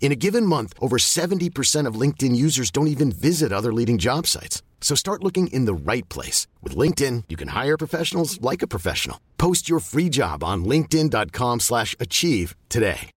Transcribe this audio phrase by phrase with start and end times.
[0.00, 4.26] In a given month, over 70% of LinkedIn users don't even visit other leading job
[4.26, 4.62] sites.
[4.80, 6.46] So start looking in the right place.
[6.62, 9.18] With LinkedIn, you can hire professionals like a professional.
[9.38, 13.10] Post your free job on linkedin.com slash achieve today.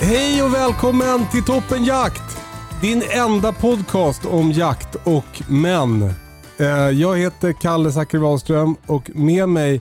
[0.00, 2.36] Hej och välkommen till Toppen Jakt!
[2.80, 6.23] Din enda podcast om jakt och män.
[6.64, 9.80] Eh, Jag heter Kalle Zackari Wahlström och med mig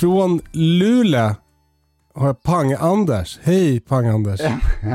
[0.00, 1.34] från Luleå
[2.14, 3.38] har jag Pang-Anders.
[3.42, 4.40] Hej Pang-Anders.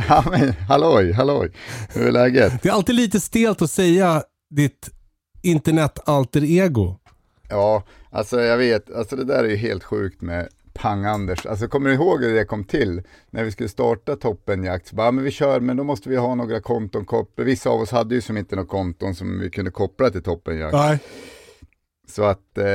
[0.10, 1.52] Ja, men halloj, halloj.
[1.94, 2.64] Hur är läget?
[2.64, 4.90] Det är alltid lite stelt att säga ditt
[5.44, 6.96] internet-alter-ego.
[7.50, 11.48] Ja, alltså jag vet, alltså det där är ju helt sjukt med Pang-Anders.
[11.48, 13.02] Alltså kommer du ihåg hur det kom till?
[13.30, 16.36] När vi skulle starta Toppenjakt, så bara, men vi kör, men då måste vi ha
[16.36, 17.50] några konton kopplade.
[17.50, 20.74] Vissa av oss hade ju som inte några konton som vi kunde koppla till Toppenjakt.
[20.74, 21.00] Nej.
[22.08, 22.66] Så att eh,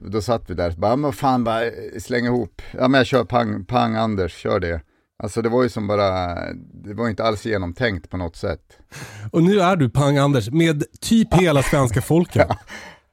[0.00, 2.62] då satt vi där, så bara, men fan, bara eh, släng ihop.
[2.72, 4.80] Ja men jag kör pang, pang kör det.
[5.18, 8.78] Alltså det var ju som bara, det var inte alls genomtänkt på något sätt.
[9.32, 12.48] Och nu är du Pang-Anders med typ hela svenska folket.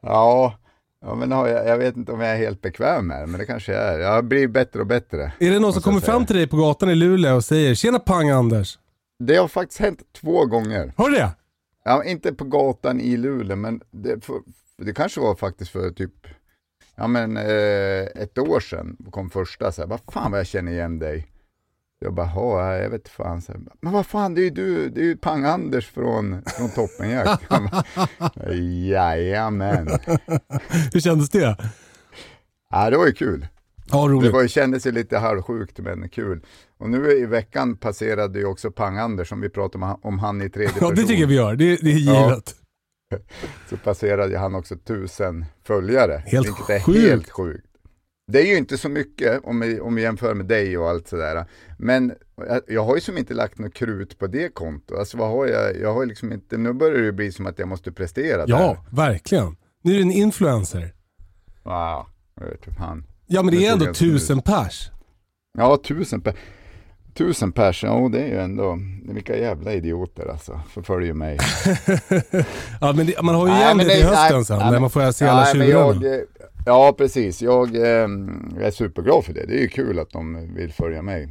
[0.05, 0.62] Ja, ja
[1.03, 3.45] men har jag, jag vet inte om jag är helt bekväm med det, men det
[3.45, 3.99] kanske jag är.
[3.99, 5.33] Jag blir bättre och bättre.
[5.39, 7.99] Är det någon som kommer fram till dig på gatan i Luleå och säger “Tjena
[7.99, 8.79] Pang-Anders”?
[9.19, 10.93] Det har faktiskt hänt två gånger.
[10.97, 11.29] Har det?
[11.85, 14.35] Ja, inte på gatan i Luleå, men det, för,
[14.77, 16.27] det kanske var faktiskt för typ
[16.95, 20.71] Ja men eh, ett år sedan kom första så här, vad fan vad jag känner
[20.71, 21.27] igen dig.
[22.03, 23.41] Jag bara, "Ja, jag vet fan.
[23.41, 27.43] Så men vad fan, det är ju du, det är ju Pang-Anders från, från Toppenjakt.
[28.89, 29.89] Jajamän.
[30.93, 31.57] Hur kändes det?
[32.69, 33.47] Ja, det var ju kul.
[33.91, 34.33] Ja, Det roligt.
[34.33, 36.41] var, ju- kändes ju lite halvsjukt men kul.
[36.77, 40.49] Och nu i veckan passerade ju också Pang-Anders, som vi pratade om, om han i
[40.49, 40.95] tredje Ja, person.
[40.95, 41.55] det tycker jag vi gör.
[41.55, 42.23] Det, det är Ja.
[42.29, 42.55] givet.
[43.69, 46.23] Så passerade han också tusen följare.
[46.25, 46.99] Helt vilket är sjukt.
[46.99, 47.65] helt sjukt.
[48.27, 51.07] Det är ju inte så mycket om vi, om vi jämför med dig och allt
[51.07, 51.45] sådär.
[51.77, 52.13] Men
[52.67, 54.97] jag, har ju som inte lagt något krut på det kontot.
[54.99, 55.79] Alltså vad har jag?
[55.79, 58.57] Jag har liksom inte, nu börjar det ju bli som att jag måste prestera Ja,
[58.57, 58.77] där.
[58.95, 59.55] verkligen.
[59.83, 60.93] Nu är du en influencer.
[61.63, 62.05] Wow,
[62.39, 63.05] jag vet fan.
[63.27, 64.91] Ja, men det Det är ändå tusen pers.
[65.57, 66.35] Ja, tusen per
[67.13, 71.37] Tusen pers, ja det är ju ändå, vilka jävla idioter alltså, förföljer mig.
[72.81, 74.89] ja, men det, man har ju igen det till hösten nej, sen, nej, när man
[74.89, 76.25] får se alla Nej,
[76.65, 77.41] Ja, precis.
[77.41, 77.81] Jag, eh,
[78.55, 79.45] jag är superglad för det.
[79.45, 81.29] Det är ju kul att de vill följa mig.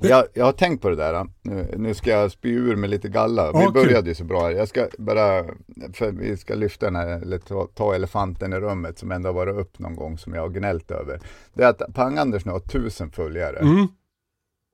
[0.00, 1.26] Jag, jag har tänkt på det där.
[1.42, 3.52] Nu, nu ska jag spy ur med lite galla.
[3.52, 3.72] Vi kul.
[3.72, 4.40] började ju så bra.
[4.42, 4.50] här.
[4.50, 5.44] Jag ska bara,
[5.92, 9.34] för vi ska lyfta den här, eller ta, ta elefanten i rummet som ändå har
[9.34, 11.20] varit upp någon gång som jag har gnällt över.
[11.54, 13.58] Det är att Pang-Anders nu har tusen följare.
[13.58, 13.86] Mm.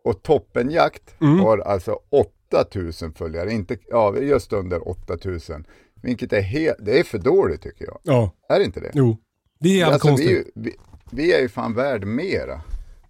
[0.05, 1.41] Och Toppenjakt Mm.
[1.41, 1.99] har alltså
[2.53, 5.67] 8000 följare, inte, ja just under 8000.
[6.03, 7.99] Vilket är helt, det är för dåligt tycker jag.
[8.03, 8.91] Ja, Är det inte det?
[8.95, 9.17] jo.
[9.65, 10.29] Det är jävligt alltså, vi, konstigt.
[10.31, 10.75] är ju- vi,
[11.11, 12.61] vi är ju fan värd mera.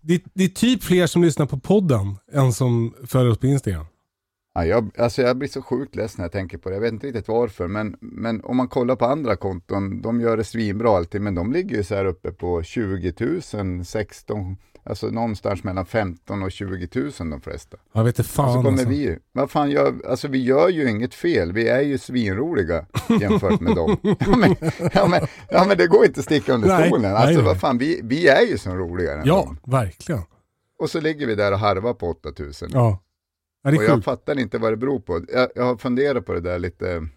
[0.00, 3.86] Det, det är typ fler som lyssnar på podden än som följer oss på Instagram.
[4.54, 6.74] Ja, jag, alltså jag blir så sjukt ledsen när jag tänker på det.
[6.76, 10.36] Jag vet inte riktigt varför, men, men om man kollar på andra konton, de gör
[10.36, 13.12] det svinbra alltid, men de ligger ju så här uppe på 20
[13.54, 17.76] 000, 16, alltså någonstans mellan 15 och 20 000 de flesta.
[17.92, 18.88] Jag vet inte Och så fan kommer alltså.
[18.88, 22.86] vi, vad fan gör, alltså vi gör ju inget fel, vi är ju svinroliga
[23.20, 23.96] jämfört med dem.
[24.02, 24.56] Ja men,
[24.92, 25.20] ja, men,
[25.50, 27.14] ja, men det går inte att sticka under Nej, stolen.
[27.16, 27.44] Alltså nej.
[27.44, 29.58] vad fan, vi, vi är ju som roligare än Ja, dem.
[29.72, 30.20] verkligen.
[30.78, 32.68] Och så ligger vi där och harvar på 8000.
[32.72, 33.02] Ja.
[33.62, 34.04] ja det och är jag sjukt.
[34.04, 35.20] fattar inte vad det beror på.
[35.32, 37.08] Jag, jag har funderat på det där lite.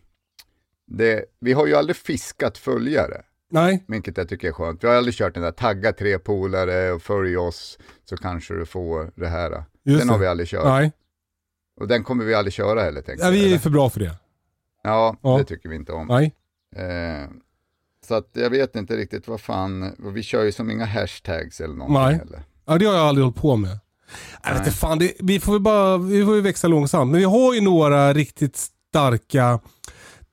[0.87, 4.83] Det, vi har ju aldrig fiskat följare, Nej, vilket jag tycker är skönt.
[4.83, 7.77] Vi har aldrig kört den där tagga tre polare och följ oss
[8.09, 9.63] så kanske du får det här.
[9.85, 10.21] just den har det.
[10.21, 10.65] vi aldrig kört.
[10.65, 10.91] Nej,
[11.79, 13.57] Och den kommer vi aldrig köra heller ja, jag, vi är eller?
[13.57, 14.15] för bra för det.
[14.83, 15.37] Ja, Ja.
[15.37, 16.07] det tycker vi inte om.
[16.07, 16.35] Nej.
[16.75, 17.29] Eh,
[18.07, 21.75] så att jag vet inte riktigt vad fan, vi kör ju som inga hashtags eller
[21.75, 22.15] någonting Nej.
[22.15, 22.43] heller.
[22.65, 23.79] Ja, det har jag aldrig hållit på med.
[24.43, 24.67] Jag vet Nej.
[24.67, 27.11] inte fan, det, vi får ju bara, vi får ju växa långsamt.
[27.11, 28.57] Men vi har ju några riktigt
[28.89, 29.59] starka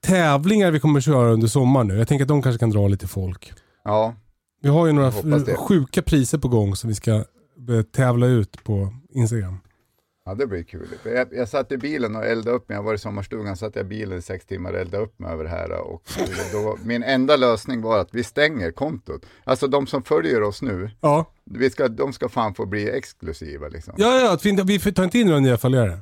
[0.04, 1.98] tävlingar vi kommer att köra under sommaren nu.
[1.98, 3.52] Jag tänker att de kanske kan dra lite folk.
[3.84, 4.14] Ja,
[4.62, 5.12] Vi har ju några
[5.56, 9.58] sjuka priser på gång som vi ska eh, tävla ut på Instagram.
[10.26, 10.88] ja det blir kul.
[11.04, 12.76] Jag, jag satt i bilen och eldade upp mig.
[12.76, 15.32] Jag var i sommarstugan, satt jag i bilen i sex timmar och eldade upp mig
[15.32, 15.70] över det här.
[15.80, 16.02] Och
[16.52, 19.26] då, min enda lösning var att vi stänger kontot.
[19.44, 23.68] Alltså de som följer oss nu, Ja, vi ska, de ska fan få bli exklusiva
[23.68, 23.94] liksom.
[23.96, 25.98] ja, ja att vi, vi tar inte in några nya följare.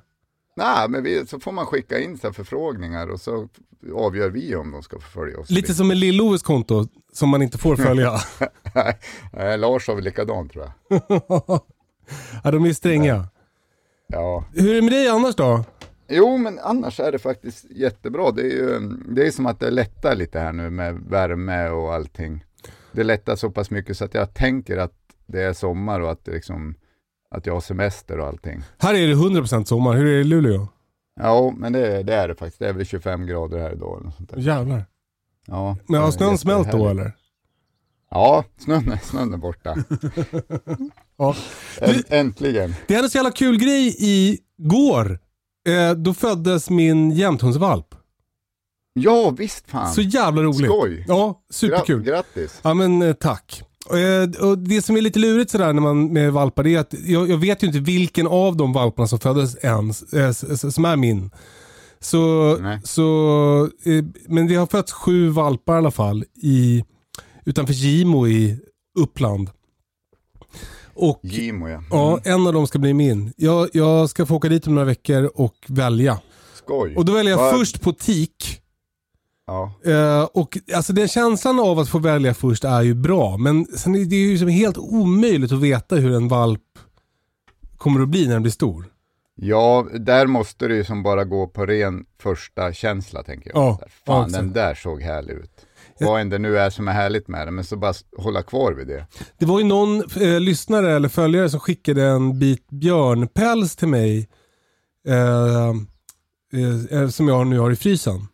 [0.56, 3.49] Nej, men vi, så får man skicka in så förfrågningar och så
[3.94, 5.50] avgör vi om de ska följa oss.
[5.50, 8.12] Lite som med Lill-Oves konto som man inte får följa.
[9.32, 11.02] Nej, Lars har väl likadant tror jag.
[12.44, 13.28] ja, de är stränga.
[14.06, 14.44] Ja.
[14.52, 15.64] Hur är det med dig annars då?
[16.08, 18.31] Jo, men annars är det faktiskt jättebra.
[18.31, 21.94] Det är ju det är som att det lättar lite här nu med värme och
[21.94, 22.44] allting.
[22.93, 24.94] Det lättar så pass mycket så att jag tänker att
[25.26, 26.75] det är sommar och att, det liksom,
[27.32, 28.62] att jag har semester och allting.
[28.79, 29.94] Här är det 100% sommar.
[29.96, 30.69] Hur är det i Luleå?
[31.20, 32.58] Ja, men det, det är det faktiskt.
[32.58, 33.96] Det är väl 25 grader här idag.
[33.96, 34.38] Eller något sånt där.
[34.38, 34.84] Jävlar.
[35.46, 37.12] Ja, Men har snön smält då eller?
[38.11, 39.76] Ja, snön, snön är borta.
[41.17, 41.37] Ja.
[41.81, 42.75] Änt, äntligen.
[42.87, 45.19] Det hände en så jävla kul grej igår.
[45.69, 47.94] Eh, då föddes min jämthundsvalp.
[48.93, 49.93] Ja, visst fan.
[49.93, 50.70] Så jävla roligt.
[50.70, 51.05] Skoj.
[51.08, 52.02] Ja, superkul.
[52.02, 52.61] Gra- grattis.
[52.62, 53.62] Ja men eh, tack.
[53.90, 57.31] Eh, och det som är lite lurigt sådär när man med valpar är att jag,
[57.31, 60.32] jag vet ju inte vilken av de valparna som föddes ens, eh,
[60.70, 61.31] som är min.
[62.00, 62.81] Så, Nej.
[62.84, 66.84] så eh, men det har fötts sju valpar i alla fall i,
[67.44, 68.58] utanför Gimo i
[68.99, 69.50] Uppland.
[70.94, 71.82] Och Gimo ja.
[71.90, 73.32] ja, en av dem ska bli min.
[73.37, 76.19] Jag, jag ska få åka dit om några veckor och välja.
[76.55, 76.96] Skoj.
[76.96, 78.62] Och då väljer jag Vad- först på tik.
[79.47, 79.73] Ja.
[79.85, 83.37] Eh, och alltså den känslan av att få välja först är ju bra.
[83.37, 86.61] Men sen är det ju som helt omöjligt att veta hur en valp
[87.77, 88.87] kommer att bli när den blir stor.
[89.35, 93.59] ja, där måste du ju som bara gå på ren första känsla tänker jag.
[93.62, 94.43] Ja, ja, Fan, exakt.
[94.43, 95.67] den där såg härlig ut.
[96.00, 98.73] Vad än det nu är som är härligt med den, men så bara hålla kvar
[98.73, 99.06] vid det.
[99.38, 104.29] Det var ju någon eh, lyssnare eller följare som skickade en bit björnpäls till mig.
[105.09, 105.69] Eh,
[107.00, 108.27] eh, som jag nu har i frysen.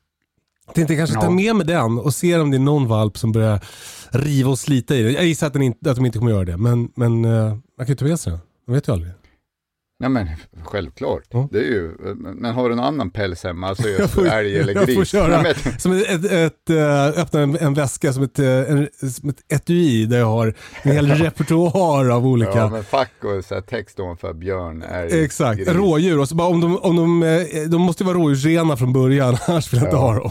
[0.75, 1.31] Tänkte kanske ta Ja.
[1.31, 3.61] med mig den och se om det är någon valp som börjar
[4.11, 5.13] riva och slita i den.
[5.13, 6.57] Jag gissar att, den inte, att de inte kommer göra det.
[6.57, 8.41] Men, men eh, man kan ju ta med sig den.
[8.67, 9.13] Man vet ju aldrig.
[10.01, 10.29] Nej men
[10.65, 11.23] självklart.
[11.31, 11.49] Ja.
[11.53, 14.75] Det är ju, men har du någon annan päls hemma, alltså Jag får- älg eller
[14.75, 14.97] jag gris?
[14.97, 15.43] får köra.
[15.43, 19.29] Nej, Som ett, ett, ett, eh, öppna en, en väska som ett, eh, en, som
[19.29, 22.51] ett etui där jag har en hel repertoar av olika.
[22.57, 25.69] ja men fack och så här text ovanför björn, älg, Exakt, gris.
[25.69, 26.19] rådjur.
[26.19, 29.37] Och så bara om de, om de, eh, de måste ju vara rådjursrena från början,
[29.47, 30.01] annars vill jag inte Ja.
[30.01, 30.31] ha dem.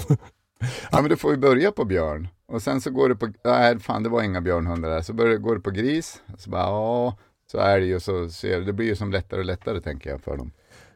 [0.91, 2.27] Ja men du får ju börja på björn.
[2.51, 5.01] Och sen så går du på, nej fan det var inga björnhundar där.
[5.01, 7.17] Så börjar, går du på gris, så bara ja,
[7.51, 10.37] så älg och så ser det blir ju som lättare och lättare tänker jag för
[10.37, 10.51] dem.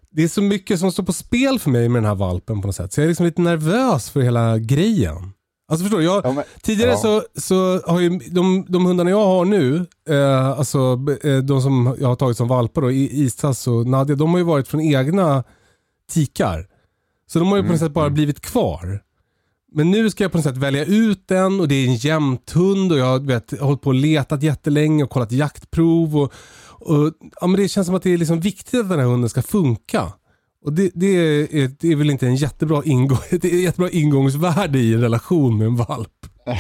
[0.10, 2.68] Det är så mycket som står på spel för mig med den här valpen på
[2.68, 2.94] något sätt.
[2.94, 5.34] Så jag är liksom lite nervös för hela grejen.
[5.68, 6.04] Alltså förstår du?
[6.06, 6.98] Jag, Ja, men, Tidigare Ja.
[6.98, 11.96] så, så har ju de, de hundarna jag har nu, eh, alltså eh, de som
[12.00, 15.44] jag har tagit som valpar då, Istas och Nadja, de har ju varit från egna
[16.12, 16.68] tikar.
[17.28, 19.04] Så de har ju på något sätt bara blivit kvar.
[19.74, 22.92] Men nu ska jag på något sätt välja ut den och det är en jämthund
[22.92, 26.18] och jag har vet, hållit på och letat jättelänge och kollat jaktprov.
[26.18, 26.34] Och,
[26.70, 29.30] och, ja, men det känns som att det är liksom viktigt att den här hunden
[29.30, 30.14] ska funka.
[30.66, 34.80] Och det, det, är, det är väl inte en jättebra, ingång, det är jättebra ingångsvärde
[34.80, 36.10] i en relation med en valp.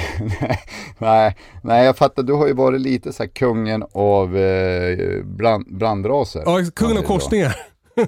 [0.97, 5.77] nej, nej, jag fattar, du har ju varit lite så här kungen av eh, brand,
[5.77, 6.43] brandraser.
[6.45, 7.55] Ja, kungen av korsningar.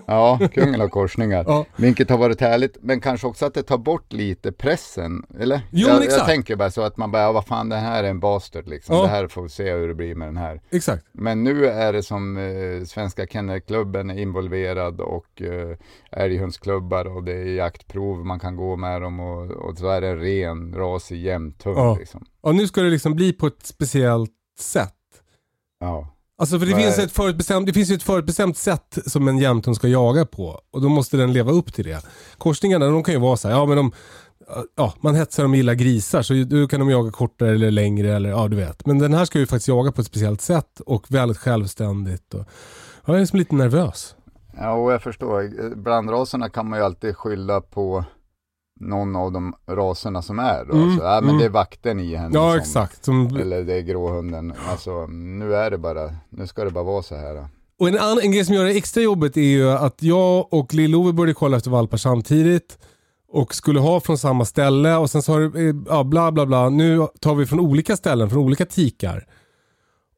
[0.05, 1.43] Ja, kungen av korsningar.
[1.47, 1.65] Ja.
[1.75, 5.61] Vilket har varit härligt, men kanske också att det tar bort lite pressen, eller?
[5.71, 6.17] Jo, jag, exakt.
[6.17, 8.67] jag tänker bara så att man bara, ja, vad fan, det här är en bastard
[8.67, 8.95] liksom.
[8.95, 9.01] Ja.
[9.01, 10.61] Det här får vi se hur det blir med den här.
[10.71, 11.05] Exakt.
[11.11, 15.77] Men nu är det som eh, Svenska Kennelklubben är involverad och eh,
[16.11, 20.07] älghundsklubbar och det är jaktprov man kan gå med dem och, och så är det
[20.07, 21.95] en ren, rasig jämthund Ja.
[21.99, 22.25] liksom.
[22.41, 24.93] Och nu ska det liksom bli på ett speciellt sätt.
[25.79, 26.12] Ja.
[26.43, 26.83] Alltså för det Nej.
[26.83, 30.59] finns, ett förutbestämt, det finns ju ett förutbestämt sätt som en jämthund ska jaga på.
[30.71, 32.05] Och då måste den leva upp till det.
[32.37, 33.91] Korsningarna de kan ju vara så här, ja men de,
[34.75, 38.29] ja, man hetsar dem gillar grisar så då kan de jaga kortare eller längre eller
[38.29, 38.85] ja du vet.
[38.85, 42.33] Men den här ska ju faktiskt jaga på ett speciellt sätt och väldigt självständigt.
[42.33, 42.45] Och,
[43.05, 44.15] jag är liksom lite nervös.
[44.57, 45.75] Ja, och jag förstår.
[45.75, 48.05] Brandraserna kan man ju alltid skylla på
[48.89, 50.65] någon av de raserna som är.
[50.65, 50.73] Då.
[50.73, 51.37] Mm, så, ja, men mm.
[51.37, 52.31] det är vakten i henne.
[52.33, 53.05] Ja som, exakt.
[53.05, 54.53] Som, Eller det är gråhunden.
[54.69, 57.47] Alltså, nu är det bara, nu ska det bara vara så här.
[57.79, 60.73] Och en, annan, en grej som gör det extra jobbigt är ju att jag och
[60.73, 62.77] Lill-Ove började kolla efter valpar samtidigt.
[63.27, 66.45] Och skulle ha från samma ställe och sen så har det, eh, ja bla bla
[66.45, 66.69] bla.
[66.69, 69.27] Nu tar vi från olika ställen, från olika tikar.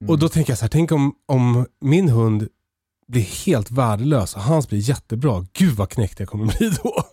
[0.08, 2.48] Och då tänker jag så här, tänk om, om min hund
[3.08, 5.46] blir helt värdelös och hans blir jättebra.
[5.54, 7.04] Gud vad knäckt jag kommer bli då.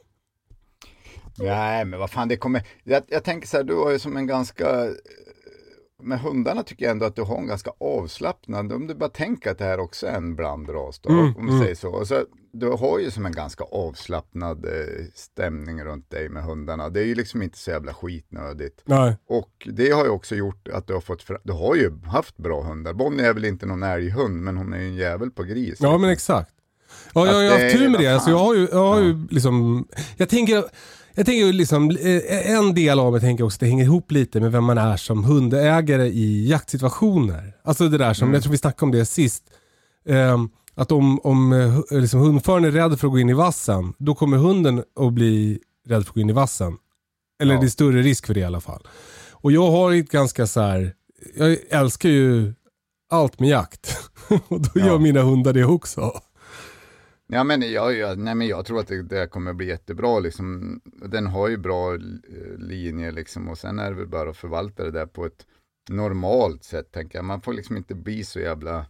[1.38, 4.16] Nej, men vad fan det kommer, jag, jag tänker så här, du har ju som
[4.16, 4.88] en ganska
[6.02, 9.50] med hundarna tycker jag ändå att du har en ganska avslappnad, om du bara tänker
[9.50, 11.88] att det här också är en blandras då, Mm, om du säger så.
[11.90, 12.24] Och så.
[12.52, 16.88] Du har ju som en ganska avslappnad eh, stämning runt dig med hundarna.
[16.88, 18.82] Det är ju liksom inte så jävla skitnödigt.
[18.84, 19.16] Nej.
[19.28, 22.36] Och det har ju också gjort att du har fått, fra- du har ju haft
[22.36, 22.92] bra hundar.
[22.92, 25.78] Bonnie är väl inte någon älghund, men hon är ju en jävel på gris.
[25.80, 26.50] Ja men exakt.
[27.14, 28.06] Ja, jag har Att det haft tur med det.
[28.14, 29.86] Alltså, jag har ju, jag har ju liksom,
[30.16, 30.64] jag tänker,
[31.14, 34.40] jag tänker liksom, eh, en del av mig tänker också att det hänger ihop lite
[34.40, 37.52] med vem man är som hundägare i jaktsituationer.
[37.64, 38.34] Alltså det där som, Mm.
[38.34, 39.44] jag tror vi snackade om det sist.
[40.08, 43.92] Ehm, att om, om eh, liksom, hundföraren är rädd för att gå in i vassen,
[43.98, 46.76] då kommer hunden att bli rädd för att gå in i vassen.
[47.42, 47.60] Eller Ja.
[47.60, 48.88] det är större risk för det i alla fall.
[49.32, 50.92] Och jag har ett ganska så här,
[51.36, 52.54] jag älskar ju
[53.10, 53.96] allt med jakt.
[54.48, 54.86] Och då Ja.
[54.86, 56.20] gör mina hundar det också.
[57.28, 60.80] Ja men jag, jag, nej, men jag tror att det, det kommer bli jättebra liksom.
[60.84, 62.00] Den har ju bra eh,
[62.58, 65.46] linjer liksom och sen är det väl bara att förvalta det där på ett
[65.90, 67.24] normalt sätt tänker jag.
[67.24, 68.86] Man får liksom inte bli så jävla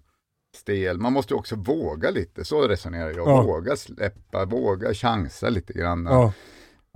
[0.57, 0.99] stel.
[0.99, 3.29] Man måste ju också våga lite, så resonerar jag.
[3.29, 3.43] Ja.
[3.43, 6.05] Våga släppa, våga chansa lite grann.
[6.05, 6.33] Ja.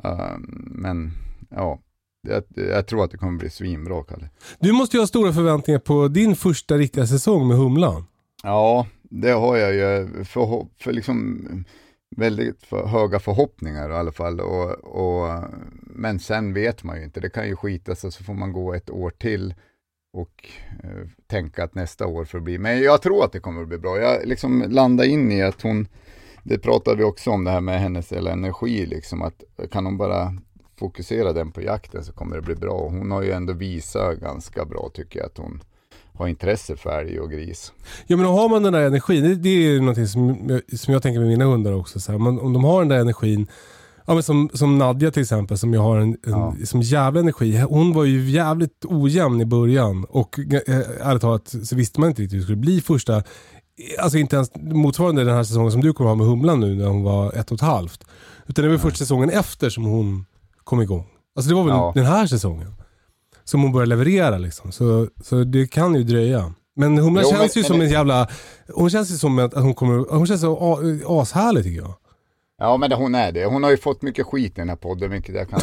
[0.03, 1.13] Um, men
[1.51, 1.81] ja,
[2.29, 4.31] jag, jag tror att det kommer bli svinbra Kalle.
[4.59, 8.05] Du måste ju ha stora förväntningar på din första riktiga säsong med Humlan.
[8.43, 11.65] Ja, det har jag ju för, för liksom
[12.17, 14.41] väldigt för höga förhoppningar i alla fall.
[14.41, 15.45] Och, och,
[15.83, 18.75] men sen vet man ju inte, det kan ju skita sig, så får man gå
[18.75, 19.55] ett år till
[20.13, 20.49] och
[20.85, 22.59] eh, tänka att nästa år får bli.
[22.59, 23.99] Men jag tror att det kommer att bli bra.
[23.99, 25.89] Jag liksom landar in i att hon,
[26.43, 29.97] det pratade vi också om det här med hennes eller energi, liksom att kan hon
[29.97, 30.37] bara
[30.79, 32.89] fokusera den på jakten så kommer det bli bra.
[32.89, 35.63] Hon har ju ändå visat ganska bra tycker jag att hon
[36.19, 37.73] har intresse för älg och gris.
[38.07, 41.03] Ja men har man den där energin, det, det är någonting som jag, som jag
[41.03, 42.01] tänker med mina hundar också.
[42.01, 43.47] Så här, man, om de har den där energin,
[44.07, 46.55] ja, men som, som Nadja till exempel som jag har en, en Ja.
[46.65, 47.57] som jävla energi.
[47.69, 52.23] Hon var ju jävligt ojämn i början och eh, ärligt talat så visste man inte
[52.23, 53.23] riktigt hur det skulle bli första,
[53.99, 56.87] alltså inte ens motsvarande den här säsongen som du kommer ha med Humlan nu när
[56.87, 58.05] hon var ett och ett halvt.
[58.47, 60.25] Utan det var första säsongen efter som hon
[60.65, 61.07] kom igång.
[61.37, 61.93] Alltså det var väl Ja.
[61.95, 62.75] den här säsongen
[63.47, 64.73] som hon började leverera liksom.
[64.73, 66.53] Så, så det kan ju dröja.
[66.77, 68.29] Men Humla Jo, känns men- ju som men- en jävla,
[68.75, 71.95] hon känns ju som att hon kommer, hon känns så ashärlig tycker jag.
[72.59, 73.45] Ja men det, hon är det.
[73.45, 75.61] Hon har ju fått mycket skit i den här podden, vilket jag kan,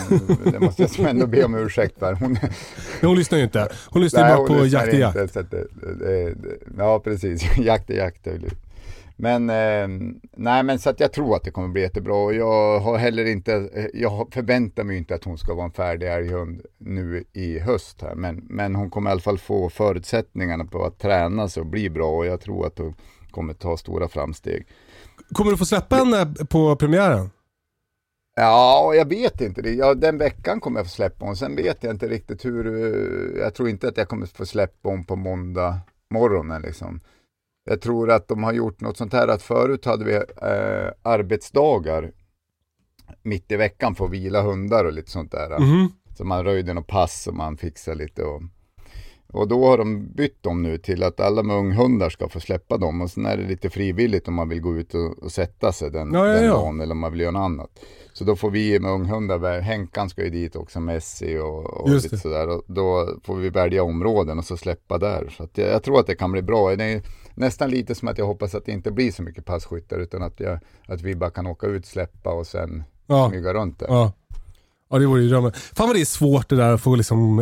[0.51, 2.13] det måste jag ändå be om ursäkt för.
[2.13, 2.37] Hon,
[3.01, 3.67] hon lyssnar ju inte.
[3.89, 5.17] Hon lyssnar Nej, bara på Jakt i jakt.
[5.19, 5.67] inte, det,
[5.99, 6.35] det,
[6.77, 7.43] ja, precis.
[7.57, 8.27] jakt är jakt.
[9.15, 9.87] Men, eh,
[10.37, 12.15] nej, men så att jag tror att det kommer bli jättebra.
[12.15, 15.71] Och jag har heller inte, eh, jag förväntar mig inte att hon ska vara en
[15.71, 18.15] färdig älghund nu i höst här.
[18.15, 21.89] Men, men hon kommer i alla fall få förutsättningarna på att träna sig och bli
[21.89, 22.17] bra.
[22.17, 22.95] Och jag tror att hon
[23.31, 24.67] kommer ta stora framsteg.
[25.33, 27.29] Kommer du få släppa henne på premiären?
[28.35, 29.61] Ja, jag vet inte.
[29.61, 29.71] det.
[29.73, 31.35] Ja, den veckan kommer jag få släppa hon.
[31.35, 32.67] Sen vet jag inte riktigt hur.
[32.67, 35.79] eh, Jag tror inte att jag kommer få släppa hon på måndag
[36.09, 36.99] morgonen liksom.
[37.65, 42.11] Jag tror att de har gjort något sånt här att förut hade vi eh, arbetsdagar
[43.23, 45.59] mitt i veckan för att vila hundar och lite sånt där.
[45.59, 45.91] Mhm.
[46.17, 48.41] Så man röjde något pass och man fixade lite och
[49.33, 52.77] och då har de bytt dem nu till att alla med unghundar ska få släppa
[52.77, 55.71] dem och sen är det lite frivilligt om man vill gå ut och, och sätta
[55.71, 56.53] sig den, Ja, ja, den ja.
[56.53, 57.69] dagen eller om man vill göra något annat.
[58.13, 62.03] Så då får vi med unghundar, Henkan ska ju dit också, Messi och, och Just
[62.03, 62.47] lite sådär.
[62.47, 65.33] Och då får vi välja områden och så släppa där.
[65.37, 66.75] Så jag, jag tror att det kan bli bra.
[66.75, 67.01] Det är
[67.35, 70.39] nästan lite som att jag hoppas att det inte blir så mycket passkyttar utan att,
[70.39, 73.29] jag, att vi bara kan åka ut, släppa och sen Ja.
[73.29, 73.87] smyga runt där.
[73.89, 74.11] Ja.
[74.89, 75.51] Ja det vore ju drömmen.
[75.53, 77.35] Fan vad det är svårt det där att få liksom,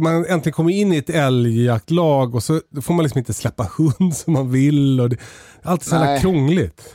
[0.00, 4.14] man- äntligen kommer in i ett älgjaktlag och så får man liksom inte släppa hund
[4.16, 5.16] som man vill och det,
[5.62, 6.94] allt är så jävla krångligt.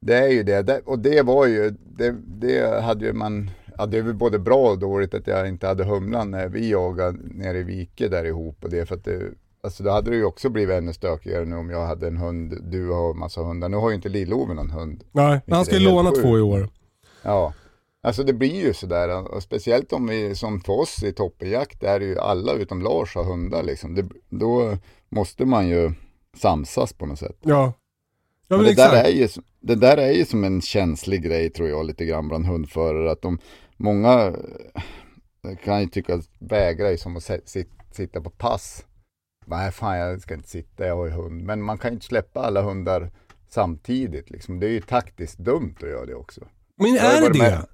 [0.00, 0.62] Det är ju det.
[0.62, 4.38] det och det var ju, det, det hade ju man, ja det är väl både
[4.38, 8.24] bra och dåligt att jag inte hade humlan när vi jagade nere i Vike där
[8.24, 9.20] ihop och det för att det,
[9.66, 12.58] alltså då hade det ju också blivit ännu stökigare nu om jag hade en hund,
[12.62, 13.68] du har massa hundar.
[13.68, 15.04] Nu har ju inte Lill-Ove någon hund.
[15.12, 16.68] Nej, men han ska ju är låna två i år.
[17.22, 17.52] Ja,
[18.02, 22.00] alltså det blir ju sådär och speciellt om vi som för oss i toppenjakt är
[22.00, 23.94] det ju alla utom Lars har hundar liksom.
[23.94, 24.76] Det, då
[25.08, 25.92] måste man ju
[26.36, 27.38] samsas på något sätt.
[27.42, 27.72] Ja.
[28.48, 29.06] Ja Men det, där exakt.
[29.06, 29.28] är ju,
[29.60, 33.10] det där är ju som en känslig grej tror jag lite grann bland hundförare.
[33.10, 33.38] Att de,
[33.76, 34.34] många
[35.64, 37.30] kan ju tycka att vägra är som att
[37.92, 38.84] sitta på pass.
[39.46, 41.42] Nej fan jag ska inte sitta, jag har ju hund.
[41.42, 43.10] Men man kan ju inte släppa alla hundar
[43.48, 44.30] samtidigt.
[44.30, 44.60] Liksom.
[44.60, 46.40] Det är ju taktiskt dumt att göra det också.
[46.76, 47.66] Men är det det?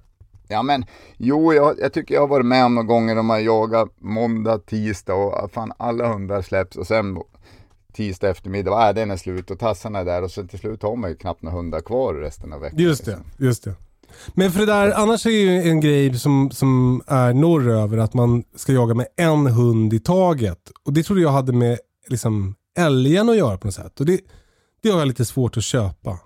[0.47, 0.85] Ja men,
[1.17, 4.59] jo jag, jag tycker jag har varit med om några gånger när man jagar måndag,
[4.59, 7.17] tisdag och fan alla hundar släpps och sen
[7.93, 10.95] tisdag eftermiddag, äh, den är slut och tassarna är där och sen till slut har
[10.95, 12.79] man ju knappt några hundar kvar resten av veckan.
[12.79, 13.45] Just det, liksom.
[13.45, 13.75] just det.
[14.33, 18.13] Men för det där, annars är det ju en grej som, som är norröver att
[18.13, 20.71] man ska jaga med en hund i taget.
[20.85, 23.99] Och det trodde jag hade med liksom, älgen att göra på något sätt.
[23.99, 24.19] Och det,
[24.81, 26.19] det har jag lite svårt att köpa.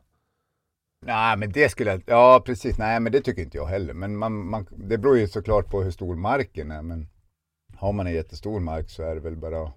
[1.06, 2.78] Nej, men det skulle jag Ja, precis.
[2.78, 3.94] Nej, men det tycker inte jag heller.
[3.94, 6.82] Men man, man, det beror ju såklart på hur stor marken är.
[6.82, 7.08] Men
[7.76, 9.74] har man en jättestor mark så är det väl bara att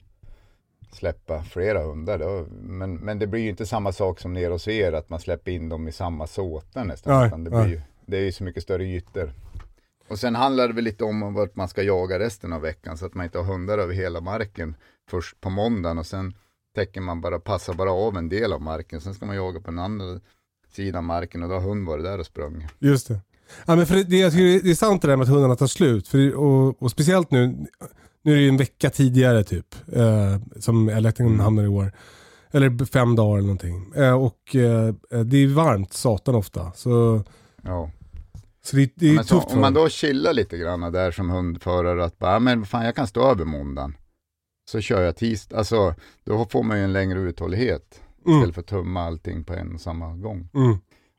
[0.92, 2.18] släppa flera hundar.
[2.18, 2.46] Då.
[2.50, 5.50] Men, men det blir ju inte samma sak som nere hos er, att man släpper
[5.50, 7.20] in dem i samma såtar nästan.
[7.20, 9.32] Nej, det, blir ju, det är ju så mycket större ytor.
[10.08, 13.06] Och sen handlar det väl lite om vart man ska jaga resten av veckan så
[13.06, 14.74] att man inte har hundar över hela marken
[15.10, 16.34] först på måndagen och sen
[16.74, 19.00] täcker man bara, passar bara av en del av marken.
[19.00, 20.20] Sen ska man jaga på den andra
[20.72, 22.68] sidan marken och då har hund varit där och sprungit.
[22.78, 23.20] Just det.
[23.66, 25.56] Ja, men för det, det, jag tycker det är sant det där med att hundarna
[25.56, 26.08] tar slut.
[26.08, 27.66] För, och, och speciellt nu,
[28.22, 31.40] nu är det ju en vecka tidigare typ, eh, som älgjakten Mm.
[31.40, 31.92] hamnar i år.
[32.50, 33.92] Eller fem dagar eller någonting.
[33.96, 36.72] Eh, och eh, det är varmt satan ofta.
[36.72, 37.22] Så,
[37.62, 37.90] Ja.
[38.64, 41.10] Så det, det är Men så, tufft för om man då chillar lite grann där
[41.10, 43.96] som hundförare att bara, "Ja, men fan jag kan stå över måndagen.
[44.70, 48.00] Så kör jag tisdag, alltså då får man ju en längre uthållighet.
[48.26, 48.38] Mm.
[48.38, 50.48] Istället för att tumma allting på en och samma gång.
[50.54, 50.78] Mm.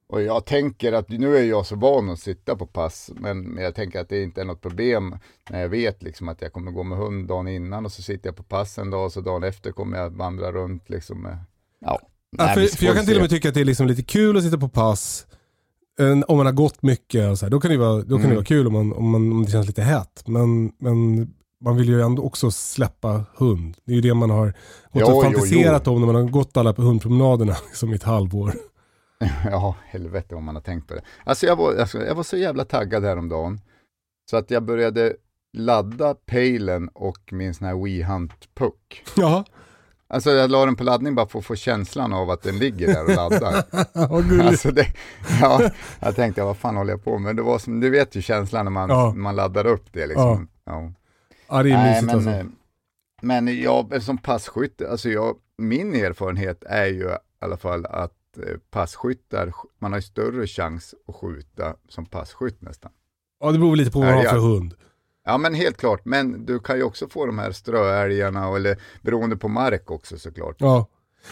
[0.10, 3.64] Och jag tänker att, nu är jag så van att sitta på pass, men, men
[3.64, 5.18] jag tänker att det inte är något problem
[5.50, 8.28] när jag vet liksom att jag kommer gå med hund dagen innan och så sitter
[8.28, 11.38] jag på pass en dag och så dagen efter kommer jag vandra runt liksom med,
[11.80, 12.00] ja.
[12.38, 14.04] Ja, Nej, för, för jag kan till och med tycka att det är liksom lite
[14.04, 15.28] kul att sitta på pass.
[16.00, 18.24] Eh, Om man har gått mycket så här, då kan det vara, då kan det
[18.26, 18.36] Mm.
[18.36, 20.24] vara kul om, man, om, man, om det känns lite hett.
[20.28, 21.28] Men, men
[21.64, 23.78] man vill ju ändå också släppa hund.
[23.86, 24.54] Det är ju det man har gått
[24.94, 25.94] Jo, och jo, fantiserat jo.
[25.94, 28.54] om när man har gått alla på hundpromenaderna liksom i ett halvår.
[29.46, 31.02] Ja, helvete om man har tänkt på det.
[31.24, 33.62] Alltså jag var, alltså, jag var så jävla taggad häromdagen.
[34.32, 35.14] Så att jag började
[35.58, 39.04] ladda pejlen och min sån här WeHunt-puck.
[39.16, 39.46] Ja,
[40.14, 42.88] Alltså jag la den på laddning bara för att få känslan av att den ligger
[42.88, 43.64] där och laddar.
[44.48, 44.88] alltså det,
[45.42, 47.22] ja, jag tänkte, vad fan håller jag på med?
[47.22, 49.14] Men det var som, du vet ju känslan när man, Ja.
[49.14, 50.48] man laddar upp det liksom.
[50.66, 50.92] Ja.
[51.50, 52.30] Ja, det är Nej, men, alltså.
[52.30, 52.46] eh,
[53.22, 58.58] men jag som passkytt, alltså jag, min erfarenhet är ju i alla fall att eh,
[58.72, 62.92] passkyttar, man har ju större chans att skjuta som passkytt nästan.
[63.40, 64.74] Ja, det beror lite på vad man har för hund.
[65.26, 69.38] Ja men helt klart, men du kan ju också få de här ströälgarna eller beroende
[69.38, 70.56] på mark också såklart.
[70.60, 70.88] Ja.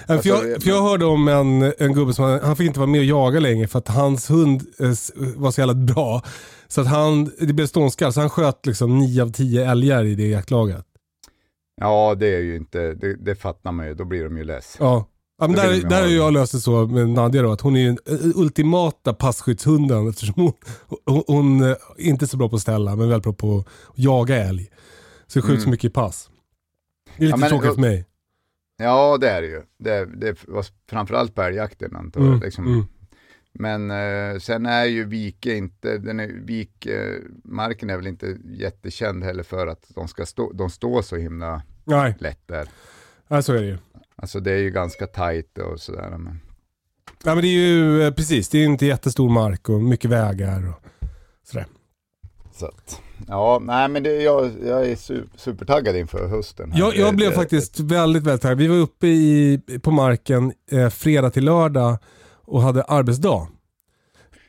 [0.06, 2.80] Alltså, för, jag, för jag hörde om en, en gubbe som han, han fick inte
[2.80, 4.88] vara med och jaga längre för att hans hund eh,
[5.36, 6.21] var så jävla bra.
[6.67, 10.15] Så att han, det blev ståndskall så han sköt liksom 9 av 10 älgar i
[10.15, 10.86] det jaktlaget.
[11.82, 14.78] Ja det är ju inte, det, det fattar man ju, då blir de ju less.
[14.80, 15.06] Ja.
[15.39, 16.02] Ja, men där, där ha.
[16.02, 20.10] har jag löst det så med Nadja då, att hon är den eh, ultimata passskyddshunden
[20.10, 20.54] eftersom hon,
[21.06, 24.36] hon, hon är inte så bra på att ställa men väldigt bra på att jaga
[24.38, 24.69] älg.
[25.28, 25.71] Så det skjuts Mm.
[25.71, 26.30] mycket i pass.
[27.17, 28.06] Det är lite Ja, men- tråkigt för mig.
[28.78, 29.62] Ja det är det ju.
[29.80, 32.28] Det, det var framförallt på älgjakten antar jag.
[32.30, 32.67] Mm, Liksom.
[32.67, 32.86] mm.
[33.54, 38.38] Men eh, sen är ju Vike inte, den är, Vik, eh, marken är väl inte
[38.45, 42.69] jättekänd heller för att de ska stå, de står så himla Nej, lätt där.
[43.28, 43.78] nej, så är det ju.
[44.21, 46.10] Alltså det är ju ganska tajt och sådär.
[46.10, 46.39] Men,
[47.23, 50.67] Ja, men det är ju eh, precis, det är inte jättestor mark och mycket vägar
[50.69, 50.84] och
[51.43, 51.65] sådär.
[52.53, 56.71] så att, ja, nej men det, jag, jag är su, supertaggad inför hösten.
[56.71, 56.79] här.
[56.79, 58.58] Jag, jag Det- blev det- faktiskt väldigt, väldigt taggad.
[58.58, 61.97] Vi var uppe i, på marken eh, fredag till lördag
[62.45, 63.47] och hade arbetsdag.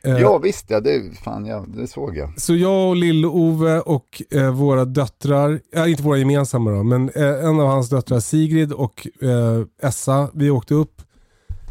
[0.04, 2.40] Eh, Ja visst ja, det, fan, ja, det såg jag.
[2.40, 7.44] Så jag och Lill-Ove och eh, våra döttrar, ja, inte våra gemensamma då, men eh,
[7.44, 11.02] en av hans döttrar Sigrid och eh, Essa, vi åkte upp.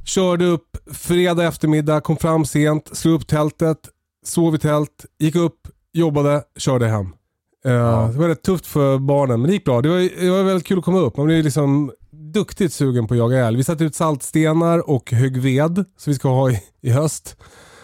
[0.06, 3.78] Körde upp fredag eftermiddag, kom fram sent, slog upp tältet,
[4.26, 7.06] sov i tält, gick upp, jobbade, körde hem.
[7.66, 8.10] Eh, Ja.
[8.14, 9.82] Det var rätt tufft för barnen, men det gick bra.
[9.82, 11.18] Det var, det var väldigt kul att komma upp.
[11.18, 13.58] Man blev liksom duktigt sugen på att jaga älg.
[13.58, 17.38] Vi satte ut saltstenar och högg ved, som vi ska ha i, i höst.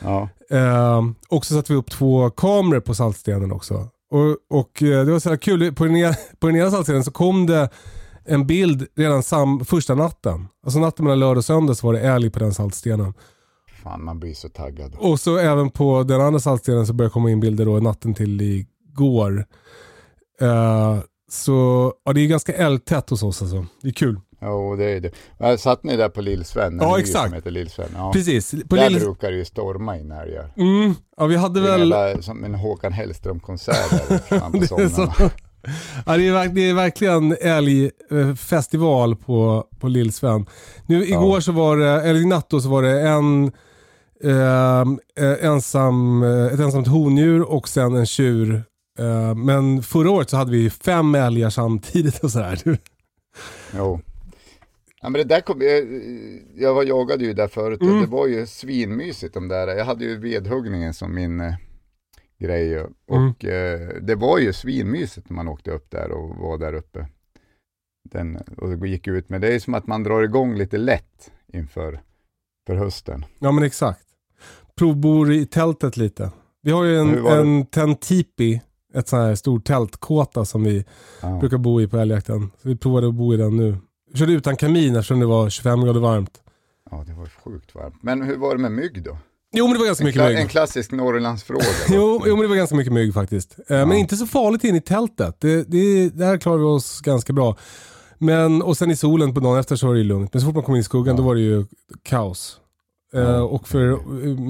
[0.03, 0.29] Ja.
[0.51, 3.89] Eh, och så satte vi upp två kameror på saltstenen också.
[4.11, 7.11] Och, och eh, det var så kul, på den, ena, på den ena saltstenen så
[7.11, 7.69] kom det
[8.25, 10.47] en bild redan sam, första natten.
[10.65, 13.13] Alltså natten mellan lördag och söndag så var det älg på den saltstenen.
[13.83, 14.95] Fan man blir så taggad.
[14.99, 18.41] Och så även på den andra saltstenen så började komma in bilder då natten till
[18.41, 19.45] igår.
[20.41, 23.65] Eh, så ja, det är ganska älgtätt hos oss alltså.
[23.81, 24.19] Det är kul.
[24.41, 25.11] Jo det är det.
[25.37, 26.77] Ja, Satt ni där på Lill-Sven?
[26.81, 27.25] Ja, exakt.
[27.25, 27.89] Som heter Lill-Sven.
[27.95, 28.11] Ja.
[28.13, 28.55] Precis.
[28.69, 28.99] På Där lill...
[28.99, 30.53] brukar det ju storma in älgar.
[30.57, 31.79] mm, ja, vi hade väl...
[31.79, 35.31] jävla, som en Håkan Hellström-konsert där på somrarna.
[36.05, 40.45] ja, det, är, det är verkligen älgfestival på, på Lill-Sven.
[40.85, 43.51] Nu igår så var det, eller i natt då så var det en
[44.23, 48.63] ehm, eh, ensam, eh, ett ensamt hondjur och sen en tjur.
[48.99, 52.59] Eh, men förra året så hade vi fem älgar samtidigt och sådär.
[53.77, 53.99] Jo.
[55.05, 55.83] Ja, men det där kom, jag,
[56.55, 57.95] jag var jagade ju där förut Mm.
[57.95, 59.67] och det var ju svinmysigt de där.
[59.67, 61.53] Jag hade ju vedhuggningen som min eh,
[62.39, 63.27] grej och Mm.
[63.39, 67.07] eh, det var ju svinmysigt när man åkte upp där och var där uppe.
[68.11, 71.99] Den, och gick ut med det är som att man drar igång lite lätt inför
[72.67, 73.25] för hösten.
[73.39, 74.05] Ja men exakt.
[74.75, 76.31] Provbor i tältet lite.
[76.61, 78.61] Vi har ju en, en tentipi,
[78.93, 80.85] ett sån här stor tältkåta som vi
[81.21, 81.37] Ja.
[81.39, 82.51] brukar bo i på älgjakten.
[82.61, 83.77] Så vi provade att bo i den nu.
[84.15, 86.41] Körde utan kamin eftersom det var 25 grader varmt.
[86.91, 87.95] ja, det var sjukt varmt.
[88.03, 89.17] Men hur var det med mygg då?
[89.57, 90.37] Jo men det var ganska En, mycket mygg.
[90.37, 91.65] en klassisk Norrlandsfråga.
[91.89, 93.55] Jo, jo men det var ganska mycket mygg faktiskt.
[93.59, 93.95] Eh, Men Ja.
[93.95, 95.35] inte så farligt in i tältet.
[95.39, 97.55] Det, det, där klarar vi oss ganska bra.
[98.17, 100.33] Men, och sen i solen på dagen efter så var det ju lugnt.
[100.33, 101.21] Men så fort man kom in i skuggan Ja.
[101.21, 101.65] då var det ju
[102.03, 102.59] kaos.
[103.13, 103.41] Eh, Ja.
[103.43, 103.97] och för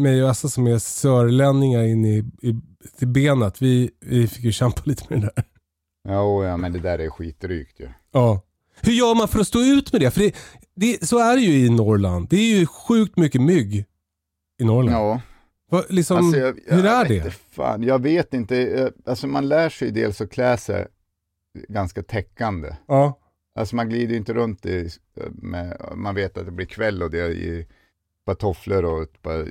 [0.02, 2.56] mig och Assa som är sörlänningar in i, i,
[3.00, 5.44] till benet, vi, vi fick ju kämpa lite med det där.
[6.08, 7.90] Ja, ja, men det där är skitdrygt ju.
[8.12, 8.42] Ja.
[8.82, 10.12] Hur gör man för att stå ut med det?
[10.12, 10.36] För det,
[10.76, 12.28] det, så är det ju i Norrland.
[12.30, 13.86] Det är ju sjukt mycket mygg
[14.62, 14.96] i Norrland.
[14.98, 15.22] Ja.
[15.70, 17.32] Vad- liksom, Alltså, jag, jag, hur är det?
[17.32, 20.88] Fan, jag vet inte, Jag- alltså man lär sig ju dels att klä sig
[21.70, 22.76] ganska täckande.
[22.88, 23.20] Ja.
[23.60, 24.90] Alltså man glider ju inte runt i,
[25.32, 27.68] med, man vet att det blir kväll och det är i
[28.26, 29.48] par tofflor och ett par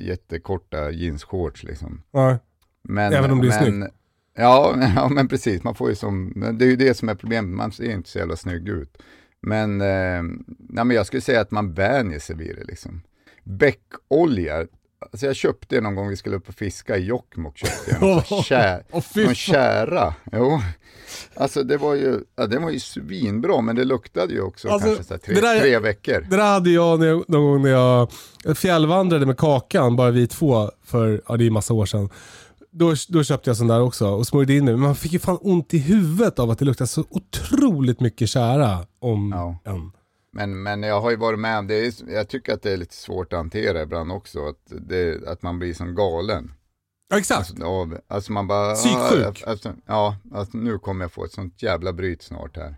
[0.00, 2.02] jättekorta jeansshorts liksom.
[2.10, 2.38] ja.
[2.82, 3.90] Men, Även om det är men,
[4.36, 7.56] Ja, ja, men precis, man får ju som, det är ju det som är problemet,
[7.56, 8.98] man ser inte så jävla snygg ut.
[9.40, 10.22] Men, eh,
[10.58, 13.00] nej, men jag skulle säga att man vänjer sig vid det liksom.
[13.44, 14.66] Bäckolja,
[15.12, 18.02] alltså jag köpte det någon gång vi skulle upp och fiska i Jokkmokk, köpte jag
[18.02, 18.84] någon kär,
[19.24, 20.14] någon kära.
[20.32, 20.60] Jo.
[21.34, 24.88] Alltså det var ju, ja, det var ju svinbra, men det luktade ju också Alltså,
[24.88, 26.26] kanske så tre, där- tre veckor.
[26.30, 28.08] Det där hade jag när någon gång när jag
[28.56, 32.08] fjällvandrade med Kakan, bara vi två, för ja, det är massa år sedan.
[32.78, 34.74] Då, då köpte jag sån där också och smörjde in mig.
[34.74, 38.28] Men man fick ju fan ont i huvudet av att det luktade så otroligt mycket
[38.28, 39.72] kära om Ja.
[39.72, 39.92] en.
[40.32, 42.76] Men, men jag har ju varit med om det, är, jag tycker att det är
[42.76, 46.52] lite svårt att hantera ibland också, att, det, att man blir som galen.
[47.10, 47.38] Ja, exakt.
[47.50, 48.74] Alltså, av, alltså man bara...
[48.74, 49.42] Psyksjuk.
[49.46, 52.76] Ah, alltså, ja, alltså nu kommer jag få ett sånt jävla bryt snart här.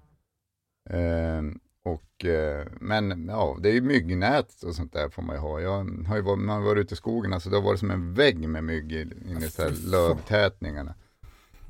[0.90, 1.58] Ehm,
[1.88, 5.60] och, eh, men ja, det är ju myggnät och sånt där får man ju ha.
[5.60, 7.90] Jag har ju varit, man har varit ute i skogen, alltså det har varit som
[7.90, 10.94] en vägg med mygg inne i så lövtätningarna.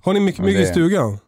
[0.02, 1.18] Har ni mycket mygg i stugan?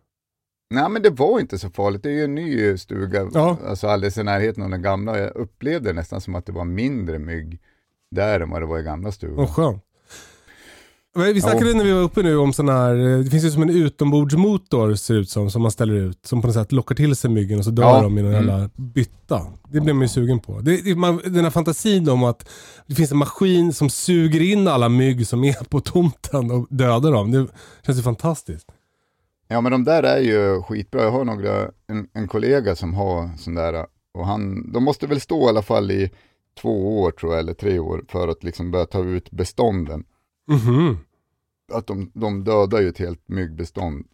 [0.75, 3.57] Nej men det var inte så farligt, det är ju en ny stuga, Ja.
[3.67, 5.19] alltså alldeles i närheten av den gamla.
[5.19, 7.61] Jag upplevde nästan som att det var mindre mygg
[8.11, 9.37] där än vad det var i gamla stugan.
[9.37, 9.85] Vad skönt.
[11.15, 13.63] Vi snackade när vi var uppe nu om sån här, eh, det finns ju som
[13.63, 16.27] en utombordsmotor ser ut som, som man ställer ut.
[16.27, 18.35] Som på något sätt lockar till sig myggen och så dör Ja, de i någon
[18.35, 18.49] mm.
[18.49, 19.47] jävla bytta.
[19.69, 20.61] Det blir man ju sugen på.
[20.61, 22.49] Det, det, man, den här fantasin om att
[22.87, 27.13] det finns en maskin som suger in alla mygg som är på tomten och dödar
[27.13, 27.31] dem.
[27.31, 27.47] Det
[27.87, 28.67] känns ju fantastiskt.
[29.49, 31.03] Ja men de där är ju skitbra.
[31.03, 35.21] Jag har några, en, en kollega som har sån där och han, de måste väl
[35.21, 36.11] stå i alla fall i
[36.61, 40.05] två år tror jag, eller tre år för att liksom börja ta ut bestånden.
[40.51, 40.99] Mhm.
[41.73, 44.07] Att de, de dödar ju ett helt myggbestånd.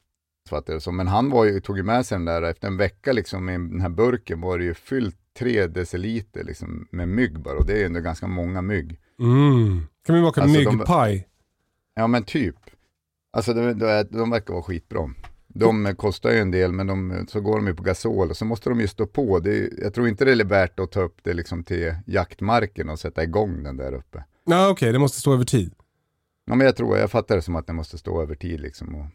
[0.49, 0.96] Fattar jag det som.
[0.96, 3.53] Men han var ju, tog ju med sig den där, efter en vecka liksom i
[3.53, 7.72] den här burken var det ju fyllt tre deciliter liksom med mygg bara och det
[7.72, 9.01] är ju ändå ganska många mygg.
[9.20, 9.83] Mm.
[10.07, 11.29] Kan vi baka Alltså, de- myggpaj?
[11.94, 12.57] Ja men typ.
[13.33, 15.11] Alltså de, de, de verkar vara skitbra.
[15.49, 18.44] De kostar ju en del men de, så går de ju på gasol och så
[18.44, 19.38] måste de ju stå på.
[19.40, 22.99] Det, jag tror inte det är värt att ta upp det liksom till jaktmarken och
[22.99, 24.25] sätta igång den där uppe.
[24.46, 25.75] Nej okej, det måste stå över tid.
[26.46, 28.94] Ja men jag tror, jag fattar det som att den måste stå över tid liksom.
[28.94, 29.06] Och,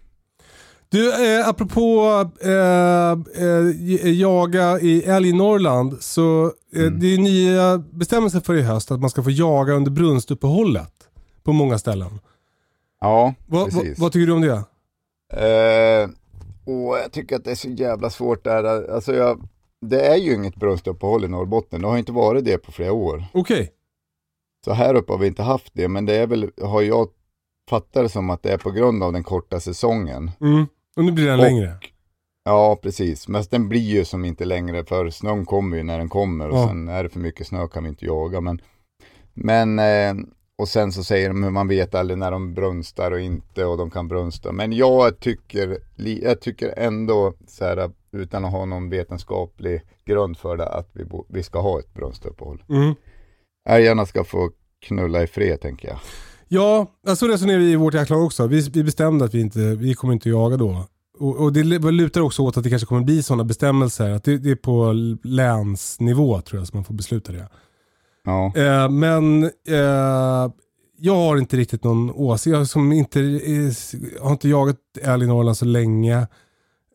[0.90, 2.06] Du, eh, apropå
[2.42, 3.12] eh,
[3.46, 5.98] eh, j- jaga i älg i Norrland.
[6.02, 7.00] Så eh, Mm.
[7.00, 10.94] det är nya bestämmelser för i höst att man ska få jaga under brunstuppehållet.
[11.44, 12.20] På många ställen.
[13.02, 14.00] ja, Va, va, precis.
[14.00, 14.64] vad tycker du om det?
[15.34, 16.10] Eh,
[16.66, 18.90] och jag tycker att det är så jävla svårt där.
[18.92, 19.48] Alltså jag,
[19.82, 21.82] det är ju inget brunstuppehåll i Norrbotten.
[21.82, 23.24] Det har inte varit det på flera år.
[23.34, 23.72] Okej.
[24.66, 27.08] Så här uppe har vi inte haft det, men det är väl, har jag
[27.72, 30.32] fattat det som att det är på grund av den korta säsongen.
[30.42, 30.66] Mm.
[30.96, 31.76] Och nu blir den Och- längre.
[32.44, 33.28] Ja, precis.
[33.28, 36.58] Men den blir ju som inte längre, för snön kommer ju när den kommer och
[36.58, 36.68] Ja.
[36.68, 38.42] sen är det för mycket snö kan vi inte jaga.
[38.42, 38.62] Men,
[39.34, 40.14] men eh,
[40.58, 43.78] och sen så säger de hur man vet aldrig när de brunstar och inte och
[43.78, 44.52] de kan brunsta.
[44.52, 50.58] Men jag tycker, jag tycker ändå så här, utan att ha någon vetenskaplig grund för
[50.58, 52.64] det, att vi, vi ska ha ett brunstuppehåll.
[52.70, 52.96] Mm.
[53.70, 54.52] Älgarna ska få
[54.86, 56.00] knulla i fred tänker jag.
[56.54, 58.48] Ja, så resonerar vi i vårt jaktlag också.
[58.48, 60.86] Vi, vi bestämde att vi inte vi kommer inte jaga då.
[61.20, 64.10] Och, och det lutar också åt att det kanske kommer bli sådana bestämmelser.
[64.10, 67.48] Att det, det är på länsnivå tror jag som man får besluta det.
[68.26, 70.52] Ja, Eh, men eh,
[70.98, 72.56] jag har inte riktigt någon åsikt.
[72.56, 76.28] Jag som inte, är, har inte jagat älg i Norrland så länge.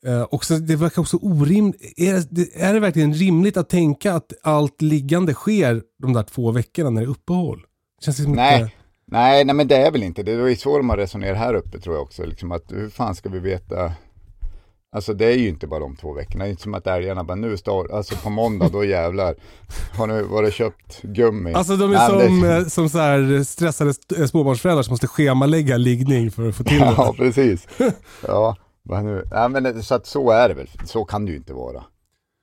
[0.06, 1.94] Eh, och så, det verkar också orimligt.
[1.96, 6.50] Är det, är det verkligen rimligt att tänka att allt liggande sker de där två
[6.50, 7.62] veckorna när det är uppehåll?
[8.00, 8.62] Känns det som Nej.
[8.62, 8.85] Inte...
[9.12, 10.36] Nej, nej men det är väl inte det.
[10.36, 12.24] Det är så man resonerar här uppe tror jag också.
[12.24, 13.92] Liksom att hur fan ska vi veta
[14.92, 16.44] Alltså det är ju inte bara de två veckorna.
[16.44, 19.34] Det är inte som att älgarna bara nu står, alltså på måndag då jävlar.
[19.96, 21.52] Har nu var det köpt gummi?
[21.52, 24.92] Alltså de är Nej, som, det- eh, som så här stressade st- eh, småbarnsföräldrar som
[24.92, 26.94] måste schemalägga liggning för att få till det.
[26.96, 27.68] Ja, precis.
[28.26, 29.24] Ja, vad nu?
[29.32, 30.68] Nej, men det- så att så är det väl.
[30.84, 31.84] Så kan det ju inte vara.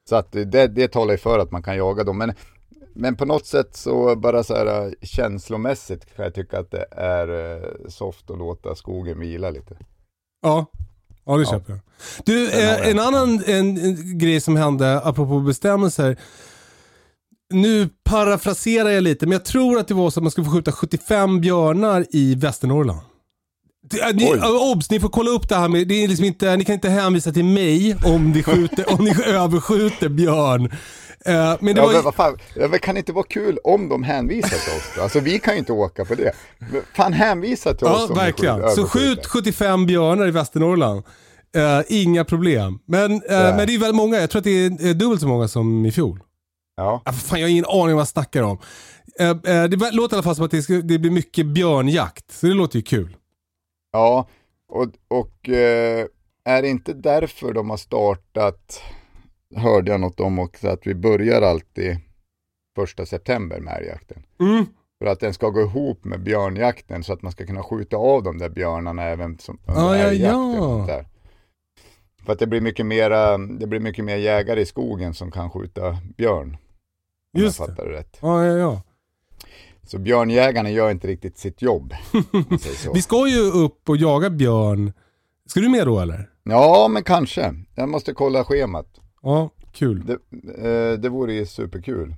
[0.09, 2.17] Så att det, det talar ju för att man kan jaga dem.
[2.17, 2.33] Men,
[2.95, 6.85] men på något sätt så bara så här äh, känslomässigt kan jag tycka att det
[6.91, 9.75] är äh, soft att låta skogen vila lite.
[10.41, 10.65] Ja,
[11.25, 11.79] ja det köper jag.
[12.25, 16.17] Du, eh, en annan en, en grej som hände apropå bestämmelser.
[17.53, 20.51] Nu parafraserar jag lite, men jag tror att det var så att man skulle få
[20.51, 22.99] skjuta 75 björnar i Västernorrland.
[23.89, 26.25] Det- äh, Ni, äh, obs, ni får kolla upp det här med, det är liksom
[26.25, 30.71] inte, ni kan inte hänvisa till mig om ni, skjuter, om ni överskjuter björn.
[31.25, 33.89] Eh, men det Ja, var, men vad fan, men kan det inte vara kul om
[33.89, 35.03] de hänvisar till oss?
[35.03, 36.31] Alltså vi kan ju inte åka på det.
[36.95, 38.69] Fan hänvisa till oss Ja, verkligen.
[38.69, 39.29] Så skjut överskjuter.
[39.29, 41.03] 75 björnar i Västernorrland.
[41.55, 42.79] Eh, inga problem.
[42.85, 43.21] Men, Nej.
[43.29, 45.91] men det är väldigt många, jag tror att det är dubbelt så många som i
[45.91, 46.19] fjol.
[46.77, 48.57] Ja, Ah, fan, jag har ingen aning om vad jag snackar om.
[49.43, 52.53] Det låter i alla fall som att det, ska, det blir mycket björnjakt, så det
[52.53, 53.17] låter ju kul.
[53.91, 54.27] ja.
[54.69, 55.49] Och, och
[56.45, 58.81] är det inte därför de har startat,
[59.55, 61.97] hörde jag något om också, att vi börjar alltid
[62.75, 64.23] första september med älgjakten.
[64.39, 64.65] Mm.
[64.99, 68.23] För att den ska gå ihop med björnjakten så att man ska kunna skjuta av
[68.23, 70.53] de där björnarna även som under Ah, ja, älgjakten.
[70.53, 70.83] ja.
[70.87, 71.07] Där.
[72.25, 75.49] För att det blir, mycket mera, det blir mycket mer jägare i skogen som kan
[75.49, 76.57] skjuta björn.
[77.37, 78.17] Om Just jag fattar det rätt.
[78.21, 78.81] Ja, ja, ja.
[79.83, 81.93] Så björnjägarna gör inte riktigt sitt jobb.
[82.93, 84.93] Vi ska ju upp och jaga björn.
[85.45, 86.29] Ska du med då eller?
[86.43, 87.53] Ja, men kanske.
[87.75, 88.87] Jag måste kolla schemat.
[89.23, 90.05] Ja, kul.
[90.05, 90.13] Det,
[90.67, 92.15] eh, det vore ju superkul.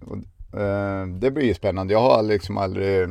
[0.00, 0.16] Och,
[0.60, 1.92] eh, det blir ju spännande.
[1.92, 3.10] Jag har liksom aldrig eh,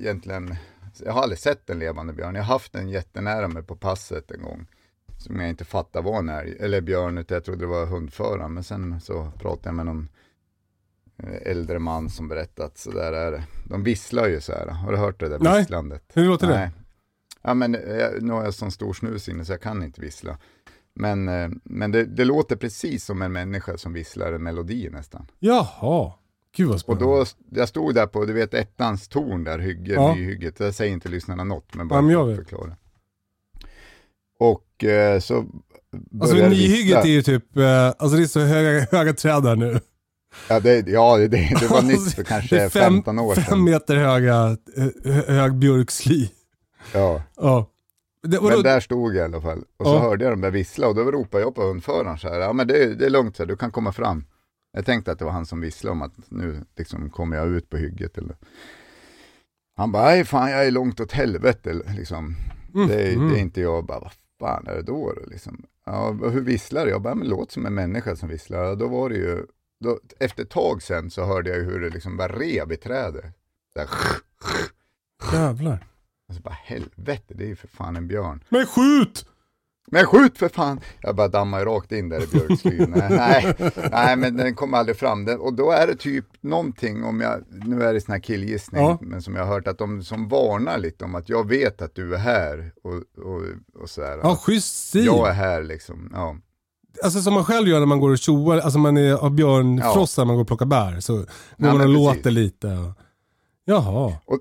[0.00, 0.56] egentligen,
[1.04, 2.34] jag har aldrig sett en levande björn.
[2.34, 4.66] Jag har haft en jättenära mig på passet en gång.
[5.18, 8.54] Som jag inte fattade var en älg, eller björn, utan jag trodde det var hundföraren.
[8.54, 10.08] Men sen så pratade jag med någon
[11.16, 13.44] eh, äldre man som berättade att så där är det.
[13.64, 14.66] De visslar ju så här.
[14.66, 15.58] Har du hört det där Nej.
[15.58, 16.04] visslandet?
[16.14, 16.54] Hur låter det?
[16.54, 16.70] Nej.
[17.42, 20.38] Ja men jag, nu har jag sån stor snus inne så jag kan inte vissla.
[20.94, 25.26] Men, eh, men det, det låter precis som en människa som visslar en melodi nästan.
[25.38, 26.12] Jaha.
[26.56, 27.04] Gud vad Och spännande.
[27.04, 27.24] då,
[27.60, 30.14] jag stod där på, du vet ettans torn där, hygge, Ja.
[30.14, 30.60] nyhygget.
[30.60, 32.48] Jag säger inte lyssnarna något, men bara Ja, men jag för att vet.
[32.48, 32.76] förklara.
[34.38, 35.44] Och eh, så
[36.20, 39.80] Alltså nyhygget är ju typ, eh, alltså det är så höga, höga träd där nu.
[40.48, 43.64] Ja, det, ja det, det, var nytt för Det kanske fem, 15 år fem sedan.
[43.64, 46.28] meter höga, eh, hö- hög björksly.
[46.94, 47.22] Ja.
[47.36, 47.66] Ja.
[48.22, 48.40] Det?
[48.42, 49.64] Men där stod jag i alla fall.
[49.76, 49.98] Och så Ja.
[50.00, 52.40] hörde jag dem där vissla och då ropade jag på hundföraren så här.
[52.40, 54.24] Ja men det, det är lugnt så här, du kan komma fram.
[54.72, 57.70] Jag tänkte att det var han som visslade om att nu liksom kommer jag ut
[57.70, 58.18] på hygget.
[58.18, 58.36] Eller...
[59.76, 62.36] Han bara, nej fan jag är långt åt helvete liksom.
[62.74, 63.28] Mm, Det, är, mm.
[63.30, 63.86] det är inte jag.
[63.86, 65.12] Bara, vad fan är det då?
[65.12, 65.62] då, Liksom.
[65.86, 67.02] Ja, hur visslar jag?
[67.02, 68.64] bara, men låt som en människa som visslar.
[68.64, 69.46] Ja, Då var det ju,
[69.80, 73.24] då, efter ett tag sen så hörde jag hur det liksom bara rev i trädet.
[73.74, 73.86] Där,
[75.32, 75.86] Jävlar.
[76.32, 78.44] Och så bara helvete, det är ju för fan en björn.
[78.48, 79.26] Men skjut!
[79.86, 80.80] Men skjut för fan!
[81.00, 82.94] Jag bara dammar rakt in där i björkslyn.
[82.96, 85.24] nej, nej, nej, men den kom aldrig fram.
[85.24, 88.82] Den, och då är det typ någonting om jag, nu är det sån här killgissning,
[88.82, 88.98] Ja.
[89.00, 91.94] men som jag har hört att de som varnar lite om att jag vet att
[91.94, 93.42] du är här och, och,
[93.82, 94.20] och sådär.
[94.22, 95.04] Ja, schysst stil.
[95.04, 96.36] jag är här liksom, ja.
[97.04, 100.22] Alltså som man själv gör när man går och tjoar, alltså man är, har björnfrossa
[100.22, 101.00] när man går och plockar bär.
[101.00, 101.24] Så går
[101.56, 102.32] man och men låter precis.
[102.32, 102.66] lite.
[102.66, 102.92] Och...
[103.64, 104.12] Jaha.
[104.24, 104.38] Och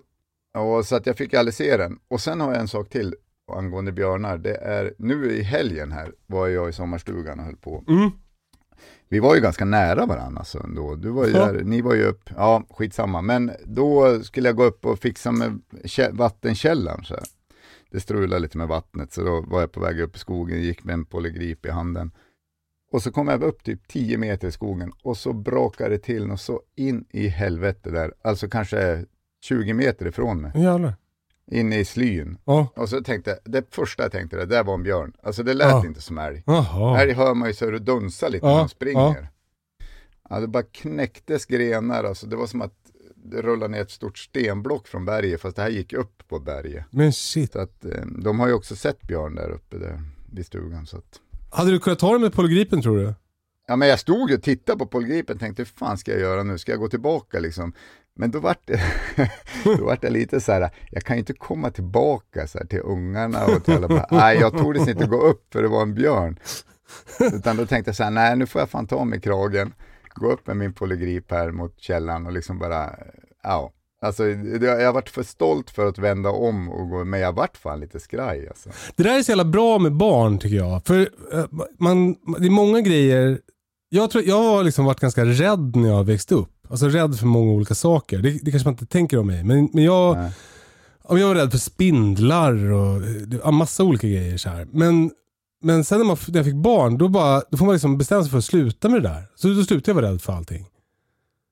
[0.83, 1.99] så att jag fick aldrig se den.
[2.07, 3.15] Och sen har jag en sak till
[3.51, 4.37] angående björnar.
[4.37, 7.83] Det är nu i helgen här var jag i sommarstugan och höll på.
[7.87, 8.09] Mm.
[9.09, 10.95] Vi var ju ganska nära varandra alltså ändå.
[10.95, 11.45] Du var ju Ja.
[11.51, 13.21] där, ni var ju upp, ja skitsamma.
[13.21, 17.23] Men då skulle jag gå upp och fixa med kä- vattenkällan så här.
[17.91, 20.83] Det strulade lite med vattnet så då var jag på väg upp i skogen, gick
[20.83, 22.11] med en polygrip i handen.
[22.91, 26.27] Och så kom jag upp typ 10 meter i skogen och så brakade det till
[26.27, 28.13] något så in i helvete där.
[28.21, 29.05] Alltså kanske
[29.41, 30.95] 20 meter ifrån mig, Jävlar.
[31.51, 32.37] inne i slyn.
[32.45, 32.67] Ja.
[32.75, 35.13] Och så tänkte jag, det första jag tänkte, det där var en björn.
[35.23, 35.85] Alltså det lät Ja.
[35.85, 36.43] inte som älg.
[36.45, 37.01] Jaha.
[37.01, 39.27] Älg hör man ju så det dunsar lite när de springer.
[40.29, 40.39] Ja.
[40.39, 42.73] det bara knäcktes grenar, alltså det var som att
[43.15, 46.85] det rullade ner ett stort stenblock från berget, fast det här gick upp på berget.
[46.89, 47.51] Men shit.
[47.53, 50.01] Så att eh, de har ju också sett björn där uppe där,
[50.31, 50.85] vid stugan.
[50.85, 51.19] Så att...
[51.49, 53.13] Hade du kunnat ta den med polygripen tror du?
[53.67, 56.19] Ja men jag stod ju och tittade på polgripen och tänkte, hur fan ska jag
[56.19, 56.57] göra nu?
[56.57, 57.73] Ska jag gå tillbaka liksom?
[58.15, 58.81] Men då vart det,
[59.77, 62.81] då vart det lite så här, jag kan ju inte komma tillbaka så här till
[62.83, 65.93] ungarna och till alla bara, nej jag tordes inte gå upp för det var en
[65.93, 66.39] björn.
[67.19, 69.73] Utan då tänkte jag så här, nej nu får jag fan ta mig i kragen,
[70.13, 72.95] gå upp med min polygrip här mot källan och liksom bara,
[73.43, 73.71] ja.
[74.03, 77.57] Alltså jag har varit för stolt för att vända om och gå, men jag vart
[77.57, 78.69] fan lite skraj alltså.
[78.95, 80.85] Det där är så jävla bra med barn tycker jag.
[80.85, 80.99] För
[81.33, 81.45] eh,
[81.79, 83.39] man, det är många grejer,
[83.89, 86.60] jag, tror, jag har liksom varit ganska rädd när jag växte upp.
[86.71, 88.19] Alltså rädd för många olika saker.
[88.19, 89.43] Det, det kanske man inte tänker om mig.
[89.43, 90.31] Men, men jag, Nej.
[91.09, 93.01] jag var rädd för spindlar och
[93.43, 94.37] ja, massa olika grejer.
[94.37, 94.67] Så här.
[94.71, 95.11] Men,
[95.61, 98.21] men sen när, man, när jag fick barn, då, bara, då får man liksom bestämma
[98.21, 99.23] sig för att sluta med det där.
[99.35, 100.65] Så då slutade jag vara rädd för allting.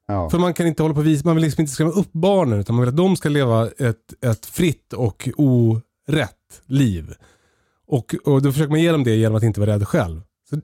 [0.08, 0.30] Ja.
[0.30, 2.76] För man kan inte hålla på visa, man vill liksom inte skrämma upp barnen utan
[2.76, 7.14] man vill att de ska leva ett, ett fritt och orätt liv.
[7.88, 10.22] Och, och då försöker man ge dem det genom att inte vara rädd själv.
[10.50, 10.62] Så,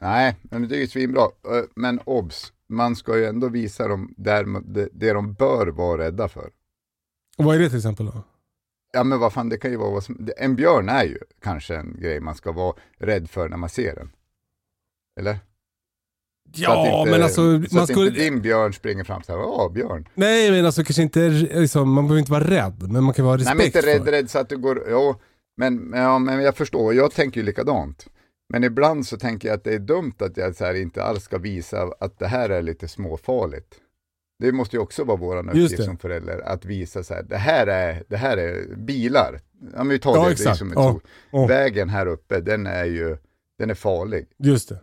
[0.00, 1.28] Nej, men det är ju svinbra.
[1.76, 6.28] Men obs, man ska ju ändå visa dem där, det, det de bör vara rädda
[6.28, 6.50] för.
[7.38, 8.22] och vad är det till exempel då?
[8.92, 11.76] Ja men vad fan, det kan ju vara vad som, en björn är ju kanske
[11.76, 14.10] en grej man ska vara rädd för när man ser den.
[15.20, 15.38] Eller?
[16.54, 18.08] Ja, inte, men alltså så man att skulle...
[18.08, 20.08] inte din björn springer fram så här, ja björn.
[20.14, 23.36] Nej, men alltså kanske inte, liksom, man behöver inte vara rädd, men man kan vara
[23.36, 25.14] Nej respekt men inte rädd, rädd så att du går, jo,
[25.56, 28.06] men, ja, men jag förstår, jag tänker ju likadant.
[28.52, 31.38] Men ibland så tänker jag att det är dumt att jag så inte alls ska
[31.38, 33.74] visa att det här är lite småfarligt.
[34.38, 37.66] Det måste ju också vara vår uppgift som förälder, att visa så här, det här
[37.66, 39.40] är, det här är bilar.
[39.60, 41.46] Ja men vi tar Ja, det, det som ett Ja, ja.
[41.46, 43.16] Vägen här uppe, den är ju,
[43.58, 44.26] den är farlig.
[44.38, 44.80] Just det.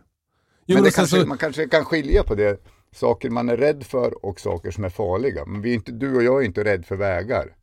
[0.66, 2.60] Jo, men det kanske, så, man kanske kan skilja på det,
[2.92, 5.44] saker man är rädd för och saker som är farliga.
[5.44, 7.56] Men vi är inte, du och jag är inte rädd för vägar.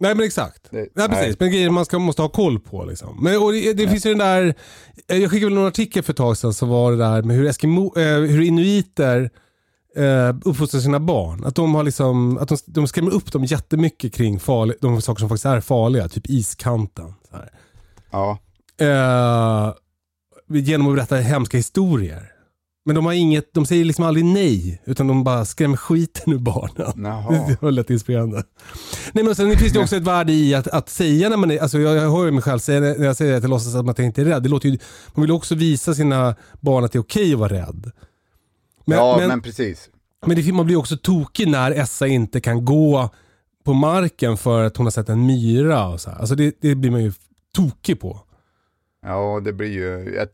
[0.00, 0.68] Nej men exakt.
[0.70, 1.36] Det- nej, precis, nej.
[1.38, 3.18] men grejer man ska, måste ha koll på liksom.
[3.24, 4.54] Men och det, det finns ju den där,
[5.08, 7.36] eh, jag skickade väl någon artikel för ett tag sedan som var det där med
[7.36, 9.30] hur, Eskimo, eh, hur inuiter
[9.96, 11.44] eh, uppfostrar sina barn.
[11.44, 15.20] Att de har liksom, att de, de skrämmer upp dem jättemycket kring farlig, de saker
[15.20, 17.14] som faktiskt är farliga, typ iskanten.
[18.10, 18.38] Ja,
[18.80, 19.72] Eh,
[20.48, 22.32] genom att berätta hemska historier.
[22.84, 26.38] Men de har inget, de säger liksom aldrig nej, utan de bara skrämmer skiten ur
[26.38, 27.02] barnen.
[27.48, 28.44] Det var lätt inspirerande.
[29.12, 31.58] Nej men sen finns det också ett värde i att, att säga när man är,
[31.58, 33.84] alltså jag, jag hör ju mig själv säga när jag säger att jag låtsas att
[33.84, 34.42] man inte är rädd.
[34.42, 34.78] Det låter ju,
[35.14, 37.90] man vill också visa sina barn att det är okej att vara rädd.
[38.84, 39.88] Men, ja men, men precis.
[40.26, 43.10] men det, man blir också tokig när Essa inte kan gå
[43.64, 45.88] på marken för att hon har sett en myra.
[45.88, 46.18] Och så här.
[46.18, 47.12] Alltså det, det blir man ju
[47.54, 48.20] tokig på.
[49.02, 50.14] Ja, det blir ju...
[50.16, 50.28] Jag,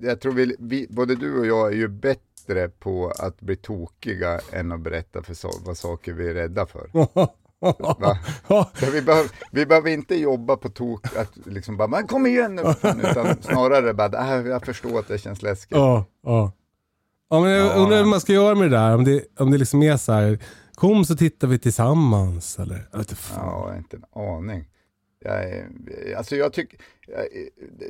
[0.00, 4.40] jag tror vi, vi, både du och jag är ju bättre på att bli tokiga
[4.52, 6.88] än att berätta för so, vad saker vi är rädda för.
[8.92, 12.62] Vi, behöver, vi behöver inte jobba på tok, att liksom bara, men kom igen nu,
[12.62, 15.76] för fan", utan snarare bara, äh, jag förstår att det känns läskigt.
[15.76, 16.52] Ja, ja.
[17.30, 17.74] Ja, men jag Ja.
[17.74, 18.94] undrar hur man ska göra med det där.
[18.94, 20.38] Om det, om det liksom är så här,
[20.74, 22.58] kom så tittar vi tillsammans.
[22.58, 23.46] Eller, jag vet inte fan.
[23.46, 24.64] Ja, inte en aning.
[25.24, 25.64] Jag,
[26.16, 26.78] alltså jag tycker,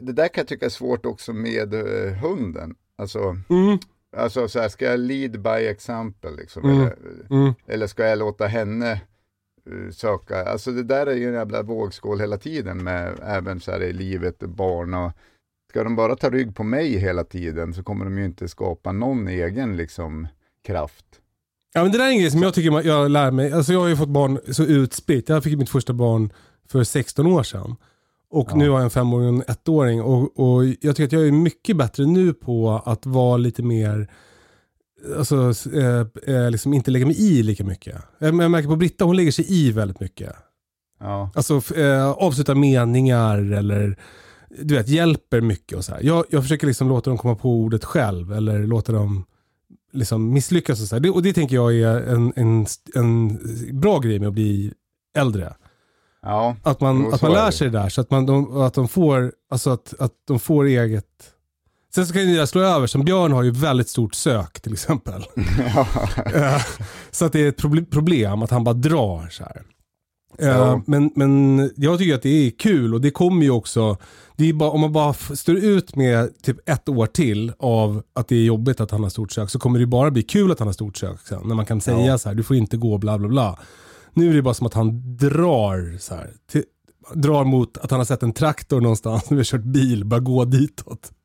[0.01, 2.75] det där kan jag tycka är svårt också med eh, hunden.
[2.97, 3.79] Alltså, Mm,
[4.16, 6.64] alltså så här, ska jag lead by example liksom?
[6.64, 6.81] Mm.
[6.81, 6.97] Eller,
[7.31, 7.55] mm.
[7.66, 8.92] eller ska jag låta henne
[9.70, 10.44] eh, söka?
[10.44, 13.92] Alltså det där är ju en jävla vågskål hela tiden med även så här i
[13.92, 15.12] livet, barn och
[15.75, 18.92] Ska de bara ta rygg på mig hela tiden så kommer de ju inte skapa
[18.92, 20.29] någon egen liksom
[20.66, 21.05] kraft.
[21.73, 23.53] Ja, men det där är en grej som jag tycker jag lär mig.
[23.53, 25.29] Alltså jag har ju fått barn så utspritt.
[25.29, 26.33] Jag fick mitt första barn
[26.68, 27.77] för 16 år sedan.
[28.31, 28.57] Och Ja.
[28.57, 30.03] nu har jag en femåring och en ettåring.
[30.03, 34.11] Och, och jag tycker att jag är mycket bättre nu på att vara lite mer,
[35.18, 37.96] alltså eh, eh, liksom inte lägga mig i lika mycket.
[38.18, 40.33] Jag, märker på Britta, hon lägger sig i väldigt mycket.
[41.00, 43.98] Ja, Alltså eh, avsluta meningar eller
[44.62, 46.03] du vet, hjälper mycket och så här.
[46.03, 49.24] Jag, jag försöker liksom låta dem komma på ordet själv eller låta dem
[49.92, 50.98] liksom misslyckas och så.
[50.98, 53.38] Det, och det tänker jag är en, en, en
[53.81, 54.72] bra grej med att bli
[55.16, 55.55] äldre.
[56.25, 57.53] Ja, Att man, att man är lär det.
[57.53, 60.65] sig det där så att, man, de, att de får, alltså att, att de får
[60.65, 61.07] eget
[61.95, 64.61] Sen så kan ju det där slå över, som Björn har ju väldigt stort sök
[64.61, 65.25] till exempel.
[66.35, 66.63] Eh,
[67.11, 69.63] så att det är ett proble- problem att han bara drar så här.
[70.39, 70.83] Eh, Ja.
[70.87, 73.97] Men, men jag tycker att det är kul och det kommer ju också,
[74.37, 78.29] det är bara, om man bara står ut med typ ett år till av att
[78.29, 80.59] det är jobbigt att han har stort sök så kommer det bara bli kul att
[80.59, 81.41] han har stort sök sen.
[81.45, 82.19] När man kan säga Ja.
[82.19, 83.59] så här, du får inte gå bla bla bla.
[84.14, 86.31] Nu är det bara som att han drar så här.
[86.50, 86.65] Till,
[87.15, 90.44] drar mot att han har sett en traktor någonstans, nu har kört bil, bara gå
[90.44, 91.12] ditåt.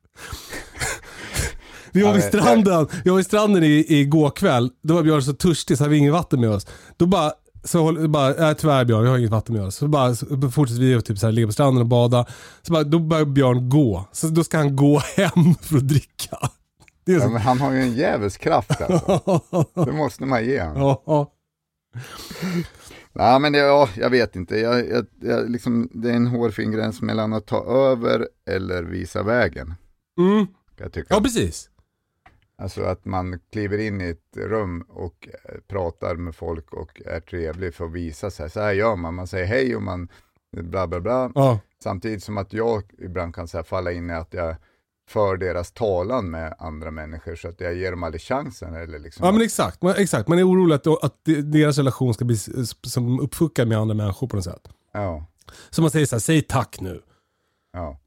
[1.92, 4.70] Vi var vid stranden, jag var vid stranden i, i går kväll.
[4.82, 6.66] Då var Björn så törstig så hade vi inget vatten med oss.
[6.96, 7.32] Då bara,
[7.64, 9.76] så håller, bara äh, tyvärr Björn, vi har inget vatten med oss.
[9.76, 12.26] Så bara så fortsätter vi att typ så här, ligga på stranden och bada.
[12.62, 14.08] Så bara, då börjar Björn gå.
[14.12, 16.36] Så då ska han gå hem för att dricka.
[17.04, 19.40] Ja men han har ju en jävels kraft alltså.
[19.84, 20.82] Det måste man ge honom.
[20.82, 21.32] Ja, ja.
[23.12, 24.56] Ja, men det, ja, jag vet inte.
[24.56, 29.22] Jag, jag, jag, liksom, det är en hårfin gräns mellan att ta över eller visa
[29.22, 29.74] vägen.
[30.18, 30.46] Mm.
[30.76, 31.04] Jag.
[31.08, 31.70] Ja, precis.
[32.58, 37.20] Alltså att man kliver in i ett rum och eh, pratar med folk och är
[37.20, 38.50] trevlig för att visa sig.
[38.50, 39.14] Så här gör man.
[39.14, 40.08] Man säger hej och man
[40.56, 41.32] bla bla bla.
[41.34, 41.60] Ja.
[41.82, 44.56] Samtidigt som att jag ibland kan så här, falla in i att jag
[45.12, 48.74] för deras talan med andra människor så att jag ger dem aldrig chansen.
[48.74, 50.28] Eller liksom Ja men exakt, man, exakt.
[50.28, 52.36] man är orolig att, att deras relation ska bli
[52.86, 54.68] som uppfuckad med andra människor på något sätt.
[54.92, 55.26] ja,
[55.70, 57.00] Så man säger så här, säg tack nu.
[57.72, 58.00] ja.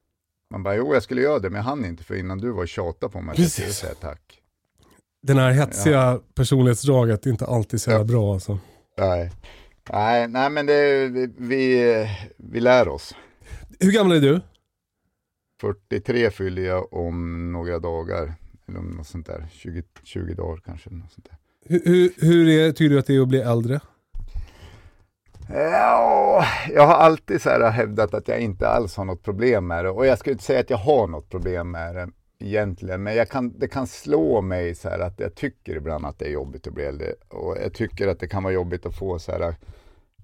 [0.51, 2.61] Man bara, jo jag skulle göra det men jag hann inte för innan du var
[2.61, 4.39] och tjatade på mig att jag skulle säga tack.
[5.23, 8.07] Den här hetsiga personlighetsdraget är inte alltid så jävla Ja.
[8.07, 8.59] bra alltså.
[8.97, 9.31] Nej,
[9.91, 13.15] nej, nej men det, vi, vi, vi lär oss.
[13.79, 14.41] Hur gammal är du?
[15.63, 18.33] 43 fyller jag om några dagar.
[18.67, 19.45] Eller om något sånt där.
[19.51, 20.89] 20, 20 dagar kanske.
[20.89, 21.37] Något sånt där.
[21.65, 23.79] Hur, hur, hur är, tycker du att det är att bli äldre?
[25.49, 29.85] Ja, jag har alltid så här hävdat att jag inte alls har något problem med
[29.85, 29.91] det.
[29.91, 32.09] Och jag skulle inte säga att jag har något problem med det
[32.39, 33.03] egentligen.
[33.03, 36.25] Men jag kan, det kan slå mig så här att jag tycker ibland att det
[36.25, 37.13] är jobbigt att bli äldre.
[37.29, 39.55] Och jag tycker att det kan vara jobbigt att få så här,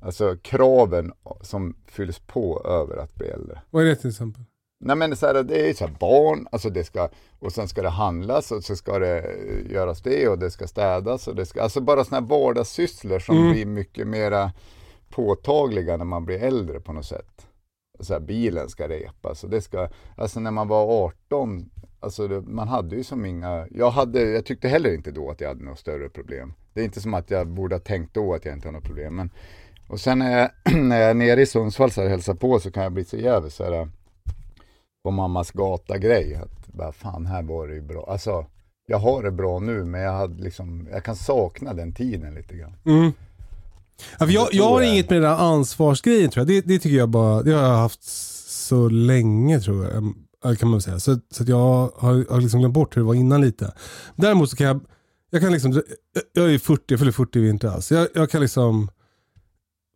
[0.01, 1.11] alltså kraven
[1.41, 3.61] som fylls på över att bli äldre.
[3.69, 4.43] Vad är det till exempel?
[4.81, 7.09] Nej men så här, det är så här barn, alltså det ska,
[7.39, 10.67] och sen ska det handlas och så ska det eh, göras det och det ska
[10.67, 13.51] städas och det ska, alltså bara sådana här vardagssysslor som Mm.
[13.51, 14.51] blir mycket mera
[15.09, 17.47] påtagliga när man blir äldre på något sätt.
[17.99, 21.69] Så här, bilen ska repas och det ska, alltså när man var 18,
[21.99, 25.41] alltså det, man hade ju som inga, jag hade, jag tyckte heller inte då att
[25.41, 26.53] jag hade något större problem.
[26.73, 28.83] Det är inte som att jag borde ha tänkt då att jag inte har något
[28.83, 29.29] problem, men
[29.87, 30.49] och sen när jag,
[30.83, 33.17] när jag är nere i Sundsvall så här, hälsar på så kan jag bli så
[33.17, 33.89] jävligt så här
[35.03, 36.35] på mammas gata-grej.
[36.35, 38.05] Att bara, fan här var det ju bra.
[38.09, 38.45] Alltså,
[38.87, 42.55] jag har det bra nu men jag, hade liksom, jag kan sakna den tiden lite
[42.55, 42.75] grann.
[42.85, 43.11] Mm.
[44.19, 44.93] Ja, jag, Det jag har jag.
[44.93, 46.47] inget med den där ansvarsgrejen tror jag.
[46.47, 48.03] Det, det tycker jag bara, det har jag haft
[48.67, 50.13] så länge tror jag.
[50.59, 50.99] Kan man säga.
[50.99, 53.73] Så, så jag har, har liksom glömt bort hur det var innan lite.
[54.15, 54.79] Däremot så kan jag,
[55.29, 55.81] jag kan liksom,
[56.33, 57.79] jag- är 40, jag fyller 40 i vinter.
[57.79, 58.89] Så jag, jag kan liksom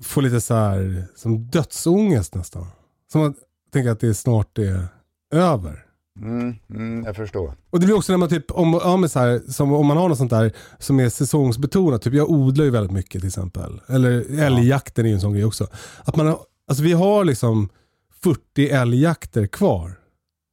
[0.04, 2.66] få lite så här, som dödsångest nästan.
[3.12, 3.36] Som att
[3.74, 4.88] tänka att det snart är
[5.34, 5.86] över.
[6.22, 7.54] Mm, mm, jag förstår.
[7.70, 8.74] Och det blir också när man typ, om,
[9.04, 12.30] ja, så här, som om man har något sånt där som är säsongsbetonat, typ jag
[12.30, 13.82] odlar ju väldigt mycket till exempel.
[13.88, 15.68] Eller älgjakten är ju en sån grej också.
[16.06, 16.28] Att man
[16.68, 17.70] alltså vi har liksom
[18.24, 20.00] 40 älgjakter kvar.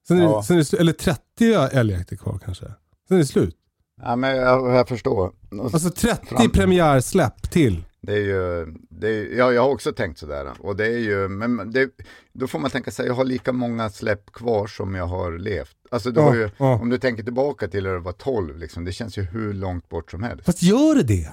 [0.08, 0.42] Sen är, Ja.
[0.42, 2.64] sen är det, eller 30 älgjakter kvar kanske.
[3.08, 3.56] Sen är det slut.
[4.02, 5.32] Ja, men jag, jag förstår.
[5.62, 7.84] Alltså 30 Fram- premiärsläpp till.
[8.02, 10.52] Det är ju, det är, ja, jag har också tänkt sådär.
[10.60, 11.90] Och det är ju, men det,
[12.32, 15.76] då får man tänka sig, jag har lika många släpp kvar som jag har levt.
[15.90, 16.78] Alltså Ja, ju, ja.
[16.82, 19.88] om du tänker tillbaka till när du var 12, liksom, det känns ju hur långt
[19.88, 20.44] bort som helst.
[20.44, 21.30] Fast gör det det?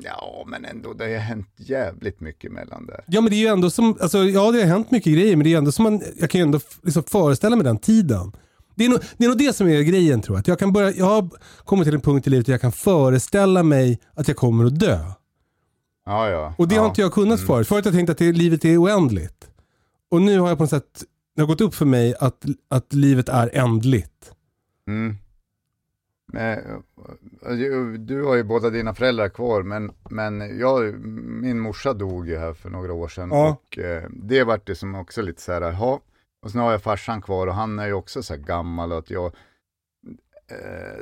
[0.00, 3.04] Ja, men ändå, det har hänt jävligt mycket mellan där.
[3.06, 5.44] Ja men det är ju ändå som, alltså, ja det har hänt mycket grejer men
[5.44, 8.32] det är ändå som man, jag kan ju ändå liksom föreställa mig den tiden.
[8.74, 10.40] Det är, nog, det är nog det som är grejen tror jag.
[10.40, 11.30] Att jag, kan börja, jag har
[11.64, 14.78] kommit till en punkt i livet där jag kan föreställa mig att jag kommer att
[14.78, 14.98] dö.
[16.04, 16.54] Ja, ja.
[16.58, 16.80] Och det ja.
[16.80, 17.68] har inte jag kunnat förut.
[17.68, 19.48] Förut har jag tänkt att det, livet är oändligt.
[20.10, 21.04] Och nu har jag på något sätt,
[21.36, 24.32] det har gått upp för mig att, att livet är ändligt.
[24.86, 25.16] Mm.
[26.36, 26.58] Eh,
[27.98, 30.94] du- har ju båda dina föräldrar kvar, men, men jag,
[31.42, 33.28] min morsa dog ju här för några år sedan.
[33.32, 33.48] Ja.
[33.48, 35.98] Och eh, det vart det som också lite så här, jaha.
[36.42, 38.98] Och sen har jag farsan kvar och han är ju också så här gammal och
[38.98, 39.32] att jag,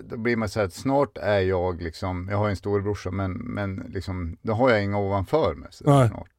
[0.04, 3.32] då blir man så här att snart är jag liksom, jag har en storebrorsa men,
[3.32, 6.08] men liksom, då har jag inga ovanför mig så Nej.
[6.08, 6.30] snart.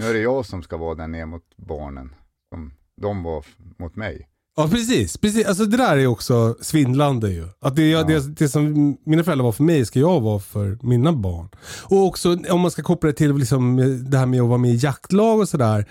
[0.00, 2.14] Nu är det jag som ska vara där ner mot barnen,
[2.54, 3.44] som de var
[3.78, 4.28] mot mig.
[4.56, 5.46] Ja precis, precis.
[5.46, 7.48] Alltså det där är också svindlande ju.
[7.60, 8.02] Att det, Ja.
[8.02, 11.48] det, det som mina föräldrar var för mig ska jag vara för mina barn.
[11.82, 14.58] Och också om man ska koppla det till liksom, eh, det här med att vara
[14.58, 15.84] med i jaktlag och sådär.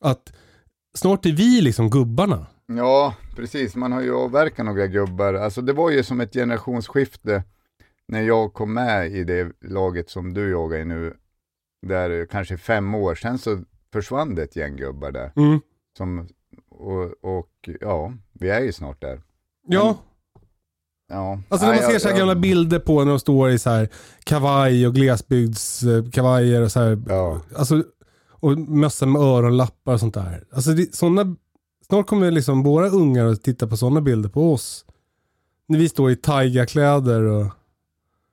[0.00, 0.32] Att
[0.96, 2.46] snart är vi liksom gubbarna.
[2.76, 3.76] Ja, precis.
[3.76, 5.34] Man har ju avverkat några gubbar.
[5.34, 7.42] Alltså det var ju som ett generationsskifte
[8.08, 11.14] när jag kom med i det laget som du jagar i nu.
[11.86, 13.58] Där kanske fem år sedan så
[13.92, 15.32] försvann det ett gäng gubbar där.
[15.36, 15.60] Mm.
[15.98, 16.28] Som,
[16.70, 19.22] och, och ja, vi är ju snart där.
[19.66, 19.98] Ja,
[21.12, 21.40] Ja.
[21.48, 23.88] alltså när man ser så här gamla bilder på när de står i så här
[24.24, 27.02] kavaj och glesbygdskavajer och så här.
[27.08, 27.82] Ja, Alltså,
[28.30, 30.44] och mössa med öronlappar och sånt där.
[30.52, 31.36] Alltså såna,
[31.90, 34.84] snart kommer liksom våra ungar att titta på sådana bilder på oss.
[35.66, 37.46] När vi står i taigakläder och...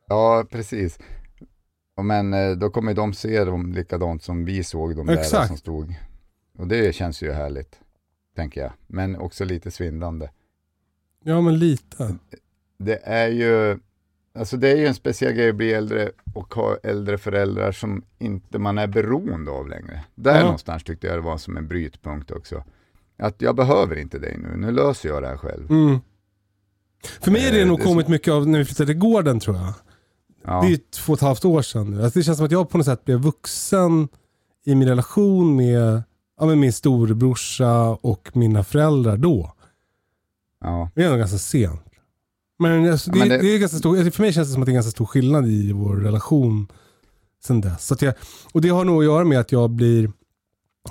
[0.07, 0.99] ja, precis.
[2.01, 5.47] Men eh, då kommer de se dem likadant som vi såg dem där Exakt.
[5.47, 5.95] som stod.
[6.57, 7.79] Och det känns ju härligt,
[8.35, 8.71] tänker jag.
[8.87, 10.29] Men också lite svindlande.
[11.23, 12.15] Ja men lite.
[12.77, 13.79] det är ju,
[14.35, 18.03] alltså det är ju en speciell grej att bli äldre och ha äldre föräldrar som
[18.17, 20.03] inte man är beroende av längre.
[20.15, 20.43] Där Ja.
[20.43, 22.63] någonstans tyckte jag det var som en brytpunkt också.
[23.19, 25.71] Att jag behöver inte dig nu, nu löser jag det här själv.
[25.71, 25.99] Mm.
[27.21, 29.39] För mig är det Eh, nog det kommit mycket av när vi flyttade till gården
[29.39, 29.73] tror jag.
[30.45, 30.61] Ja.
[30.61, 32.03] Det är ju två och ett halvt år sedan nu.
[32.03, 34.07] Alltså det känns som att jag på något sätt blev vuxen
[34.65, 36.03] i min relation med,
[36.39, 39.53] ja, med min storebrorsa och mina föräldrar då.
[40.61, 40.89] Ja.
[40.95, 41.81] Det är nog ganska sent.
[42.59, 43.37] Men, alltså, det, Ja, men det...
[43.41, 45.47] det- är ganska stor, för mig känns det som att det är ganska stor skillnad
[45.47, 46.67] i vår relation
[47.43, 47.87] sen dess.
[47.87, 48.13] Så jag,
[48.53, 50.11] och det har nog att göra med att jag blir,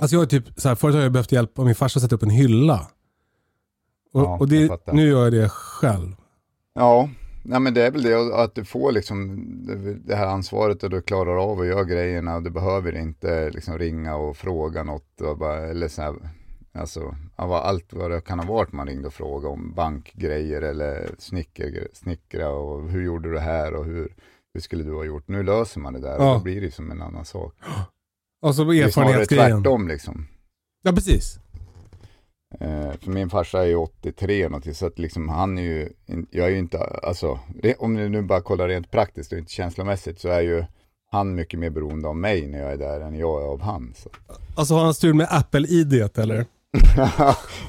[0.01, 2.01] alltså jag är typ, så här, förut har jag behövt hjälp av min farsa att
[2.03, 2.87] sätta upp en hylla.
[4.13, 6.15] Och, Ja, och det, nu gör jag det själv.
[6.73, 7.09] Ja,
[7.43, 9.45] nej men det är väl det att du får liksom
[10.05, 13.77] det- här ansvaret och du klarar av att göra grejerna och du behöver inte liksom
[13.79, 16.15] ringa och fråga något och bara, eller så här,
[16.73, 21.87] alltså allt vad det kan ha varit man ringde och frågade om bankgrejer eller snicker,
[21.93, 24.13] snickra och hur gjorde du det här och hur,
[24.53, 25.27] hur skulle du ha gjort?
[25.27, 26.31] Nu löser man det där Ja.
[26.31, 27.53] och då blir det som en annan sak.
[28.47, 29.63] Alltså Det är erfarenhetsgrejen.
[29.63, 30.27] tvärtom liksom.
[30.83, 31.39] Ja precis.
[32.59, 35.89] Eh, för min farsa är ju 83 någonting, så att liksom han är ju,
[36.31, 39.51] jag är ju inte, alltså, det, om ni nu bara kollar rent praktiskt och inte
[39.51, 40.63] känslomässigt så är ju
[41.11, 43.93] han mycket mer beroende av mig när jag är där än jag är av han.
[43.97, 44.09] Så.
[44.55, 46.45] Alltså har han strul med Apple-id eller?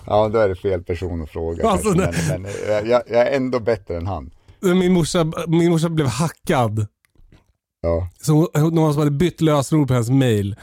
[0.06, 1.68] ja, då är det fel person att fråga.
[1.68, 4.30] Alltså, men men jag, jag, jag är ändå bättre än han.
[4.60, 6.86] Min morsa, min morsa blev hackad.
[7.80, 10.56] Ja, Så någon som hade bytt lösenord på hennes mail.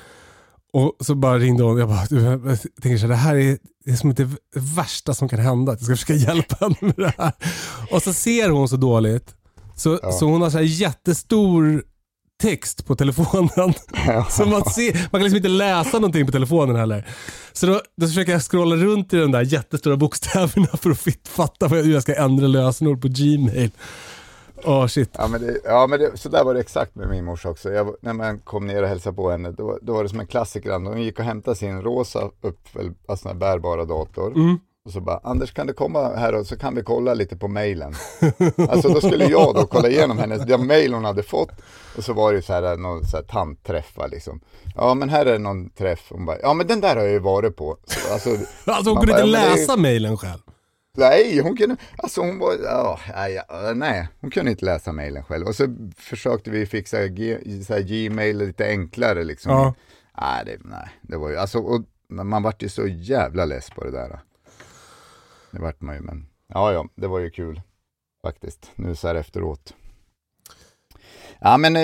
[0.74, 1.78] Och så bara ringde hon.
[1.78, 5.30] Jag bara, jag tänker så här, det här är, det är som det värsta som
[5.30, 5.72] kan hända.
[5.72, 7.32] Att jag ska försöka hjälpa henne med det här.
[7.92, 9.36] Och så ser hon så dåligt.
[9.76, 10.12] Så, Ja.
[10.12, 11.84] så hon har så här jättestor
[12.42, 13.74] text på telefonen.
[14.30, 17.08] Så man, ser, man kan liksom inte läsa någonting på telefonen heller.
[17.54, 21.68] Så då, då försöker jag scrolla runt i de där jättestora bokstäverna för att fatta
[21.68, 23.72] hur jag ska ändra lösenord på Gmail.
[24.64, 25.10] Åh shit.
[25.14, 27.72] Ja men, det, ja, men det, så där var det exakt med min morsa också.
[27.72, 30.28] Jag, när man kom ner och hälsade på henne, då, då var det som en
[30.28, 30.72] klassiker.
[30.72, 34.32] Hon gick och hämtade sin rosa uppfäll, alltså bärbara dator.
[34.36, 34.60] Mm.
[34.86, 37.48] Och så bara, Anders kan du komma här och så kan vi kolla lite på
[37.48, 37.94] mejlen.
[38.70, 41.52] alltså då skulle jag då kolla igenom hennes, den mejl hon hade fått.
[41.98, 44.40] Och så var det så här, någon så här tantträff liksom.
[44.76, 46.06] Ja men här är någon träff.
[46.10, 47.78] Hon bara, ja men den där har jag ju varit på.
[47.86, 48.30] Så, alltså,
[48.66, 50.40] Alltså hon kunde bara, inte läsa mailen själv.
[50.96, 55.48] Nej, hon kunde, alltså hon var, ja, nej, nej, hon kunde inte läsa mejlen själv.
[55.48, 57.08] Och så försökte vi fixa
[57.82, 59.52] Gmail lite enklare liksom.
[59.52, 59.74] Ja.
[60.22, 63.84] Nej, det, nej, det var ju, alltså, och man vart ju så jävla less på
[63.84, 64.20] det där.
[65.52, 67.62] Det vart man ju, men ja, ja, det var ju kul
[68.22, 69.74] faktiskt, nu så här efteråt.
[71.40, 71.82] Ja, men eh,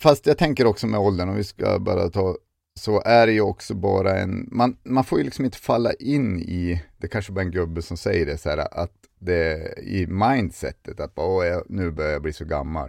[0.00, 2.36] fast jag tänker också med åldern, om vi ska bara ta
[2.80, 6.38] så är det ju också bara en, man, man får ju liksom inte falla in
[6.38, 11.00] i, det kanske bara en gubbe som säger det så här, att det i mindsetet,
[11.00, 12.88] att bara, jag, nu börjar jag bli så gammal.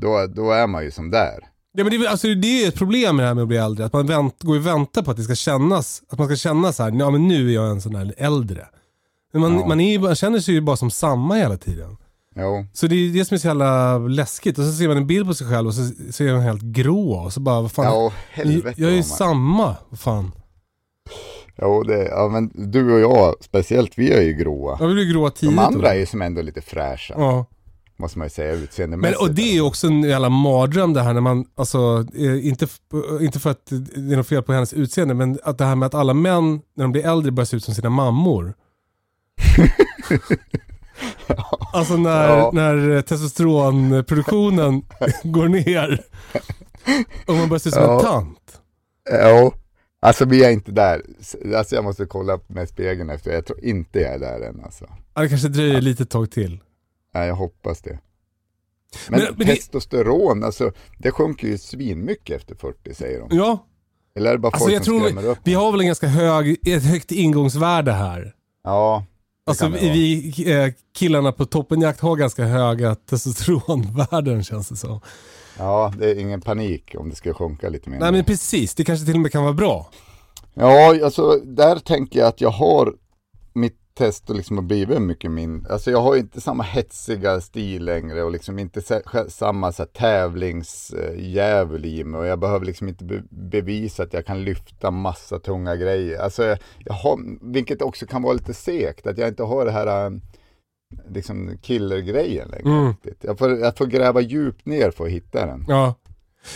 [0.00, 1.38] Då, då är man ju som där.
[1.72, 3.56] Ja, men det, är alltså, det är ett problem med det här med att bli
[3.56, 3.84] äldre.
[3.86, 6.72] Att man vänt, går och väntar på att det ska kännas, att man ska känna
[6.72, 8.68] så här, ja men nu är jag en sån här äldre.
[9.32, 9.66] Men man, Ja.
[9.66, 11.96] man, är, man känner sig ju bara som samma hela tiden.
[12.36, 14.58] Jo, Så det är det som är så jävla läskigt.
[14.58, 15.80] Och så ser man en bild på sig själv och så,
[16.24, 17.12] är man helt grå.
[17.14, 17.84] Och så bara, vad fan.
[17.84, 19.76] ja helvete jag är ju samma.
[19.88, 20.32] Vad fan.
[21.58, 24.76] Jo, det, ja, men du och jag, speciellt, vi är ju gråa.
[24.80, 25.56] Jag vill bli gråa tidigt.
[25.56, 26.00] De andra är då.
[26.00, 27.46] ju som ändå lite fräscha, Ja.
[27.96, 29.20] måste man ju säga Men, utseendemässigt.
[29.20, 32.66] och det är ju också en jävla mardröm det här när man, alltså, eh, inte,
[33.20, 35.86] inte för att det är något fel på hennes utseende, men att det här med
[35.86, 38.54] att alla män när de blir äldre börjar se ut som sina mammor.
[41.72, 42.50] Alltså när, Ja.
[42.54, 44.82] när testosteronproduktionen
[45.24, 46.04] går ner
[47.26, 48.00] och man börjar se ut som en Ja.
[48.00, 48.60] tant.
[49.24, 49.52] Jo,
[50.02, 51.02] alltså vi är inte där.
[51.56, 54.84] Alltså jag måste kolla med spegeln efter, jag tror inte jag är där än alltså.
[55.14, 56.60] Ja, det kanske dröjer lite tag till.
[57.14, 57.98] Nej, jag hoppas det.
[59.08, 63.36] Men, Men- men det- testosteron, alltså det sjunker ju svinmycket efter 40 säger de.
[63.36, 63.66] Ja,
[64.16, 65.38] Eller är det bara alltså folk jag som tror skrämmer upp?
[65.44, 68.34] vi har väl en ganska hög, ett högt ingångsvärde här.
[68.64, 69.13] Ja, det
[69.46, 75.00] Alltså vi, eh, killarna på toppenjakt har ganska höga testosteronvärden känns det som.
[75.58, 77.98] ja, det är ingen panik om det ska sjunka lite mer.
[77.98, 79.90] Nej men precis, det kanske till och med kan vara bra.
[80.54, 82.94] Ja, alltså där tänker jag att jag har
[83.94, 88.22] test och liksom har blivit mycket min, alltså jag har inte samma hetsiga stil längre
[88.22, 93.04] och liksom inte sa- samma så här, tävlingsdjävul i mig och jag behöver liksom inte
[93.04, 96.18] be bevisa att jag kan lyfta massa tunga grejer.
[96.20, 97.18] Alltså jag, jag har,
[97.52, 100.12] vilket också kan vara lite segt, att jag inte har det här äh,
[101.08, 102.78] liksom killergrejen längre.
[102.78, 102.94] Mm.
[103.20, 105.64] Jag, får, jag får gräva djupt ner för att hitta den.
[105.68, 105.94] Ja.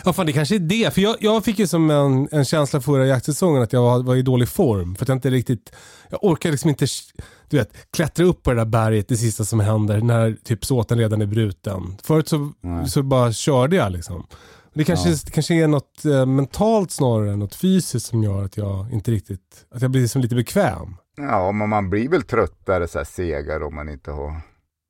[0.04, 0.94] Ja fan det kanske är det.
[0.94, 4.16] För jag, jag fick ju som en, en känsla förra jaktsäsongen att jag var, var
[4.16, 4.94] i dålig form.
[4.96, 5.72] För att jag inte riktigt,
[6.10, 6.86] jag orkar liksom inte,
[7.48, 10.98] du vet, klättra upp på det där berget, det sista som händer när typ såten
[10.98, 11.96] redan är bruten.
[12.02, 12.88] Förut så, Nej.
[12.88, 14.26] så bara körde jag liksom.
[14.74, 15.16] Det kanske, Ja.
[15.24, 19.10] det kanske är något eh, mentalt snarare än något fysiskt som gör att jag inte
[19.10, 20.96] riktigt, att jag blir liksom lite bekväm.
[21.16, 24.40] Ja, men man blir väl tröttare, så här segare om man inte har,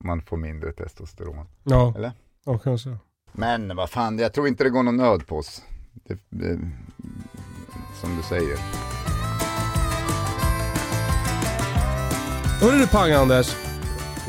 [0.05, 1.46] man får mindre testosteron.
[1.64, 2.12] Ja, Eller?
[2.44, 2.96] ja kanske.
[3.33, 5.62] Men vad fan, jag tror inte det går någon nöd på oss.
[6.09, 6.59] Det, det,
[8.01, 8.59] som du säger.
[12.61, 13.57] Hörru du Pang Anders,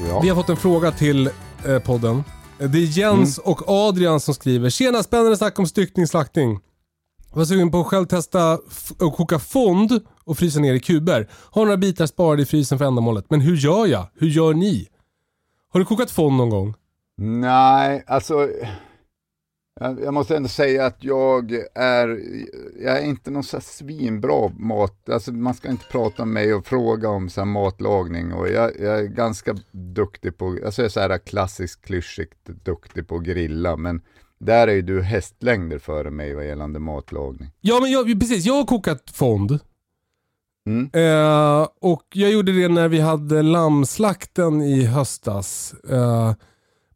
[0.10, 0.20] Ja.
[0.24, 1.30] vi har fått en fråga till
[1.68, 2.24] eh, podden.
[2.58, 4.70] Det är Jens och Adrian som skriver.
[4.70, 6.60] Tjena, spännande snack om styckning slaktning.
[7.34, 11.28] Var sugen på att själv testa att koka fond och frysa ner i kuber.
[11.52, 13.26] Har några bitar sparade i frysen för ändamålet.
[13.30, 14.08] Men hur gör jag?
[14.16, 14.88] Hur gör ni?
[15.74, 16.74] Har du kokat fond någon gång?
[17.18, 18.50] Nej, alltså.
[19.80, 22.22] Jag, jag måste ändå säga att jag är,
[22.82, 25.10] jag är inte någon så svinbra mat.
[25.10, 28.34] Alltså man ska inte prata med mig och fråga om så matlagning.
[28.34, 33.08] Och jag, jag är ganska duktig på, alltså jag är så här klassiskt klyschigt duktig
[33.08, 33.76] på att grilla.
[33.76, 34.02] Men
[34.40, 37.52] där är ju du hästlängder före mig vad gällande matlagning.
[37.62, 38.46] Ja, men jag, precis.
[38.46, 39.60] Jag har kokat fond.
[40.68, 40.90] Mm.
[40.94, 45.74] Eh, och jag gjorde det när vi hade lammslakten i höstas.
[45.90, 46.34] Eh,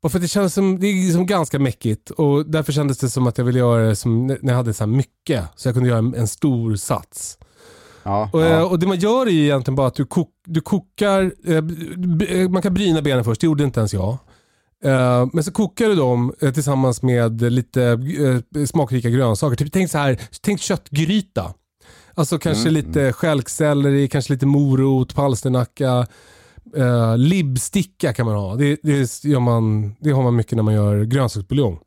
[0.04, 3.28] bara för det kändes som, det är liksom ganska mäckigt och därför kändes det som
[3.28, 5.44] att jag ville göra det som när jag hade så mycket.
[5.56, 7.38] Så jag kunde göra en, en stor sats.
[8.04, 8.66] Ja, Och, eh, ja.
[8.66, 12.48] och det man gör är ju egentligen bara att du, kok, du kokar, eh, b-
[12.50, 14.18] man kan bryna benen först, det gjorde inte ens jag.
[14.84, 17.84] Eh, men så kokar du dem eh, tillsammans med lite
[18.54, 19.56] eh, smakrika grönsaker.
[19.56, 21.54] Typ, tänk så här, tänk köttgryta.
[22.16, 26.08] Alltså kanske Mm, lite stjälkselleri, kanske lite morot, palsternacka.
[26.78, 28.56] Uh, Libbsticka kan man ha.
[28.56, 31.80] Det, det, gör man, det har man mycket när man gör grönsaksbuljong.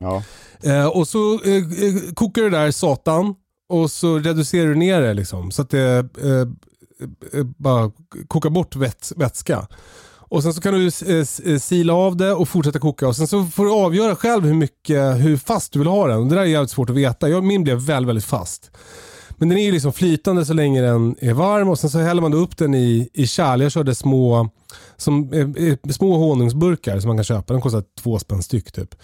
[0.00, 0.22] ja.
[0.62, 3.34] Eh, och så eh, eh, kokar du där satan
[3.68, 5.50] och så reducerar du ner det liksom.
[5.50, 7.90] Så att det eh, eh, bara
[8.28, 9.66] kokar bort väts vätska.
[10.28, 13.08] Och sen så kan du eh, eh, sila av det och fortsätta koka.
[13.08, 16.28] Och sen så får du avgöra själv hur mycket, hur fast du vill ha den.
[16.28, 17.28] Det där är jävligt svårt att veta.
[17.28, 18.70] Jag, min blev väldigt, väldigt fast.
[19.38, 22.22] Men den är ju liksom flytande så länge den är varm och sen så häller
[22.22, 23.60] man upp den i, i kärl.
[23.62, 24.48] Jag körde små,
[24.96, 27.52] som, eh, eh, små honungsburkar som man kan köpa.
[27.52, 28.94] De kostar två spänn styck typ.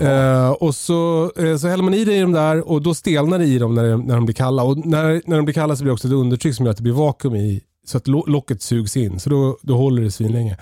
[0.00, 3.38] Eh, och så, eh, så häller man i det i de där och då stelnar
[3.38, 4.62] det i dem när, när de blir kalla.
[4.62, 6.76] Och när, när de blir kalla så blir det också ett undertryck som gör att
[6.76, 9.20] det blir vakuum i så att lo- locket sugs in.
[9.20, 10.56] Så då, då håller det svinlänge.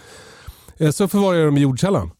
[0.78, 2.10] Eh, så förvarar jag dem i jordkällaren.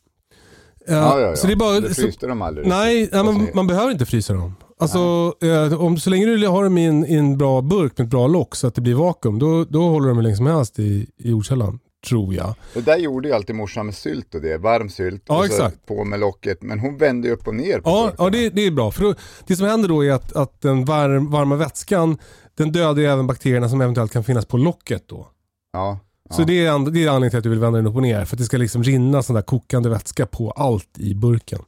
[0.89, 1.37] Eh, ja, ja, ja.
[1.37, 2.67] Så det är bara, du så, fryste dem aldrig?
[2.67, 4.55] nej, nej man, man behöver inte frysa dem.
[4.83, 8.05] Alltså, eh, om, så länge du har dem i en, i en bra burk med
[8.05, 10.47] ett bra lock så att det blir vakuum, då, då håller de hur länge som
[10.47, 11.79] helst i, i jordkällaren.
[12.09, 12.55] Tror jag.
[12.75, 15.23] Det där gjorde ju alltid morsan med sylt och det, varm sylt.
[15.27, 15.87] Ja, och så exakt.
[15.87, 18.15] På med locket, men hon vände ju upp och ner på Ja, burkarna.
[18.19, 18.91] ja det, det är bra.
[18.91, 19.15] För då,
[19.47, 22.19] det som händer då är att, att den varm, varma vätskan
[22.55, 25.27] den dödar ju även bakterierna som eventuellt kan finnas på locket då.
[25.73, 26.37] Ja, ja.
[26.37, 28.25] Så det är, det är anledningen till att du vill vända den upp och ner.
[28.25, 31.59] För att det ska liksom rinna sån där kokande vätska på allt i burken.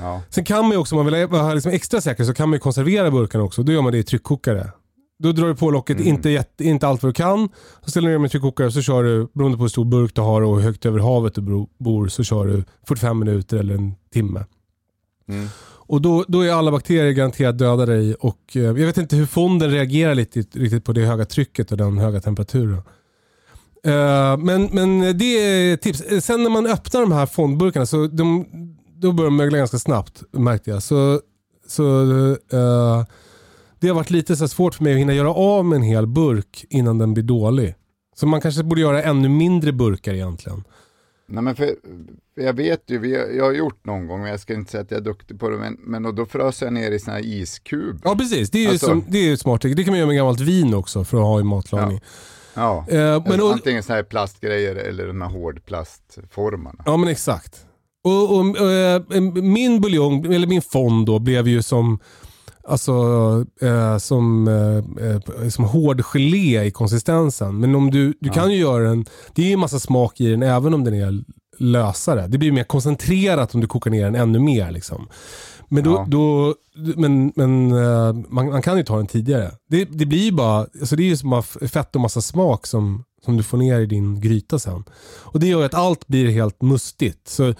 [0.00, 0.22] Ja.
[0.30, 2.56] Sen kan man ju också, om man vill vara liksom extra säker, så kan man
[2.56, 3.62] ju konservera burkarna också.
[3.62, 4.70] Då gör man det i tryckkokare.
[5.18, 6.08] Då drar du på locket, Mm.
[6.08, 7.48] inte, jätte, inte allt vad du kan.
[7.84, 10.14] Så ställer du ner med tryckkokare och så kör du, beroende på hur stor burk
[10.14, 13.74] du har och hur högt över havet du bor, så kör du 45 minuter eller
[13.74, 14.44] en timme.
[15.28, 15.48] Mm.
[15.62, 19.26] Och då, då är alla bakterier garanterat dödade i och eh, jag vet inte hur
[19.26, 22.82] fonden reagerar lite, riktigt på det höga trycket och den höga temperaturen.
[23.84, 26.00] Eh, men, men det är tips.
[26.00, 28.46] Eh, Sen när man öppnar de här fondburkarna så de,
[29.00, 30.82] då börjar de mögla ganska snabbt märkte jag.
[30.82, 31.20] Så,
[31.66, 32.02] så
[32.52, 33.04] eh,
[33.80, 36.06] det har varit lite så svårt för mig att hinna göra av med en hel
[36.06, 37.74] burk innan den blir dålig.
[38.16, 40.64] Så man kanske borde göra ännu mindre burkar egentligen.
[41.26, 41.66] Nej men för,
[42.34, 44.82] för jag vet ju, vi, jag har gjort någon gång, men jag ska inte säga
[44.82, 47.16] att jag är duktig på det, men, men och då frös jag ner i såna
[47.16, 48.00] här iskub.
[48.04, 49.60] Ja precis, det är ju Alltså- som, det är ju smart.
[49.62, 52.00] Det kan man göra med gammalt vin också för att ha i matlagning.
[52.54, 52.86] Ja.
[52.88, 56.82] Eh, men och, Antingen såna här plastgrejer eller de här hårdplastformarna.
[56.86, 57.66] Ja men exakt.
[58.04, 61.98] Och, och, och, eh, min buljong, eller min fond då, blev ju som
[62.64, 62.92] Alltså
[63.60, 67.60] eh, som, eh, eh, som hård gelé i konsistensen.
[67.60, 70.30] Men om du, du kan ju göra den, det är ju en massa smak i
[70.30, 71.24] den även om den är
[71.58, 72.26] lösare.
[72.26, 74.70] Det blir mer koncentrerat om du kokar ner den ännu mer.
[74.70, 75.08] Liksom.
[75.68, 76.06] Men, då, Ja.
[76.08, 76.54] då,
[76.96, 79.50] men, men eh, man, man kan ju ta den tidigare.
[79.68, 82.66] Det, det blir ju bara, alltså det är ju som bara fett och massa smak
[82.66, 84.84] som, som du får ner i din gryta sen.
[85.22, 87.28] Och det gör att allt blir helt mustigt.
[87.28, 87.54] Så,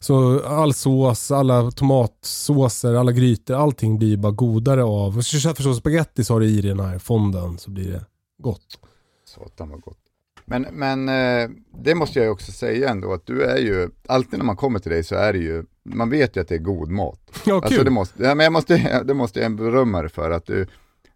[0.00, 5.22] så all sås, alla tomatsåser, alla grytor, allting blir bara godare av.
[5.22, 8.04] Köttfärssås och spagetti så har du i den här fonden så blir det
[8.38, 8.78] gott.
[9.24, 9.98] Satan vad gott.
[10.44, 11.50] Men, men eh,
[11.82, 14.78] det måste jag ju också säga ändå att du är ju, alltid när man kommer
[14.78, 17.20] till dig så är det ju, man vet ju att det är god mat.
[17.46, 17.64] Ja, kul.
[17.64, 20.66] Alltså det måste, ja, men jag måste, det måste jag berömma dig för att du,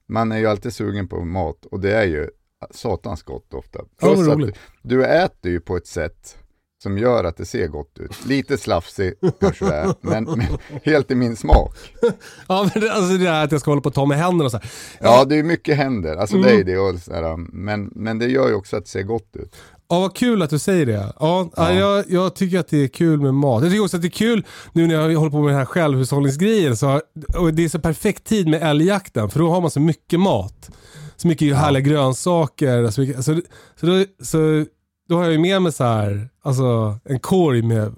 [0.07, 2.31] man är ju alltid sugen på mat och det är ju
[2.71, 3.79] satans gott ofta.
[3.79, 4.57] Ja, Plus att roligt.
[4.83, 6.39] du, du äter ju på ett sätt
[6.83, 8.27] som gör att det ser gott ut.
[8.27, 10.47] Lite slafsig kanske det är, men, men
[10.85, 11.77] helt i min smak.
[12.49, 14.45] Ja, men det, alltså det där att jag ska hålla på och ta med händerna
[14.45, 14.71] och så här.
[15.01, 16.67] Ja, det är mycket händer, alltså det är Mm.
[16.67, 19.57] det och sådär, men, men det gör ju också att det ser gott ut.
[19.89, 20.93] Ja, vad kul att du säger det.
[20.93, 21.51] Ja, ja.
[21.57, 21.73] Ja.
[21.73, 23.63] Jag, jag tycker att det är kul med mat.
[23.63, 25.65] Jag tycker också att det är kul nu när jag håller på med den här
[25.65, 26.77] självhushållningsgrejen.
[26.77, 27.01] Så,
[27.39, 30.71] och det är så perfekt tid med älgjakten för då har man så mycket mat.
[31.17, 32.91] Så mycket härliga grönsaker.
[32.91, 33.41] Så, mycket, så,
[33.81, 34.65] så, då, så
[35.09, 37.95] då har jag ju med mig så här, alltså, en korg med,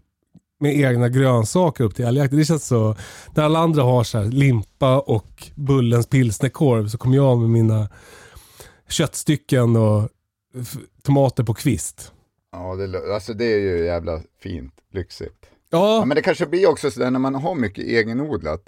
[0.60, 2.38] med egna grönsaker upp till älgjakten.
[2.38, 2.96] Det känns så,
[3.34, 7.88] när alla andra har så här, limpa och Bullens pilsnerkorv så kommer jag med mina
[8.88, 10.08] köttstycken och
[11.02, 12.12] tomater på kvist.
[12.52, 15.46] Ja, det, alltså det är ju jävla fint, lyxigt.
[15.70, 18.62] Ja, Ja, men det kanske blir också sådär när man har mycket egenodlat,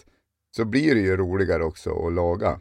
[0.57, 2.61] så blir det ju roligare också att laga.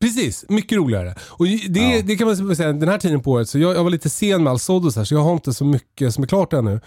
[0.00, 0.44] Precis.
[0.48, 1.14] Mycket roligare.
[1.20, 2.02] Och det, Ja.
[2.04, 4.42] det kan man säga, den här tiden på året, så jag, jag var lite sen
[4.44, 6.52] med all sådd och så här, så jag har inte så mycket som är klart
[6.52, 6.80] ännu.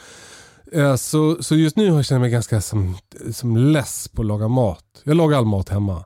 [0.72, 2.98] Eh, Så, så just nu känner jag mig ganska som,
[3.34, 4.84] som less på att laga mat.
[5.04, 6.04] Jag lagar all mat hemma.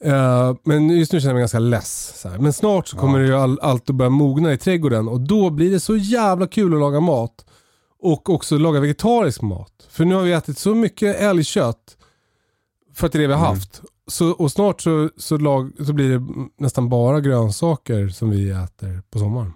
[0.00, 2.12] Eh, Men just nu känner jag mig ganska less.
[2.20, 2.38] Så här.
[2.38, 5.50] Men snart så kommer det ju all, allt att börja mogna i trädgården och då
[5.50, 7.44] blir det så jävla kul att laga mat.
[8.04, 9.72] Och också laga vegetarisk mat.
[9.90, 11.96] För nu har vi ätit så mycket älgkött.
[12.94, 13.82] För att det är det vi har haft.
[14.06, 19.02] Så, och snart så, så, lag, så blir det nästan bara grönsaker som vi äter
[19.10, 19.52] på sommaren.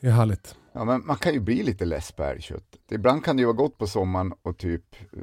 [0.00, 0.54] Det är härligt.
[0.72, 2.76] Ja, men man kan ju bli lite less på älgkött.
[2.90, 4.82] Ibland kan det ju vara gott på sommaren och typ,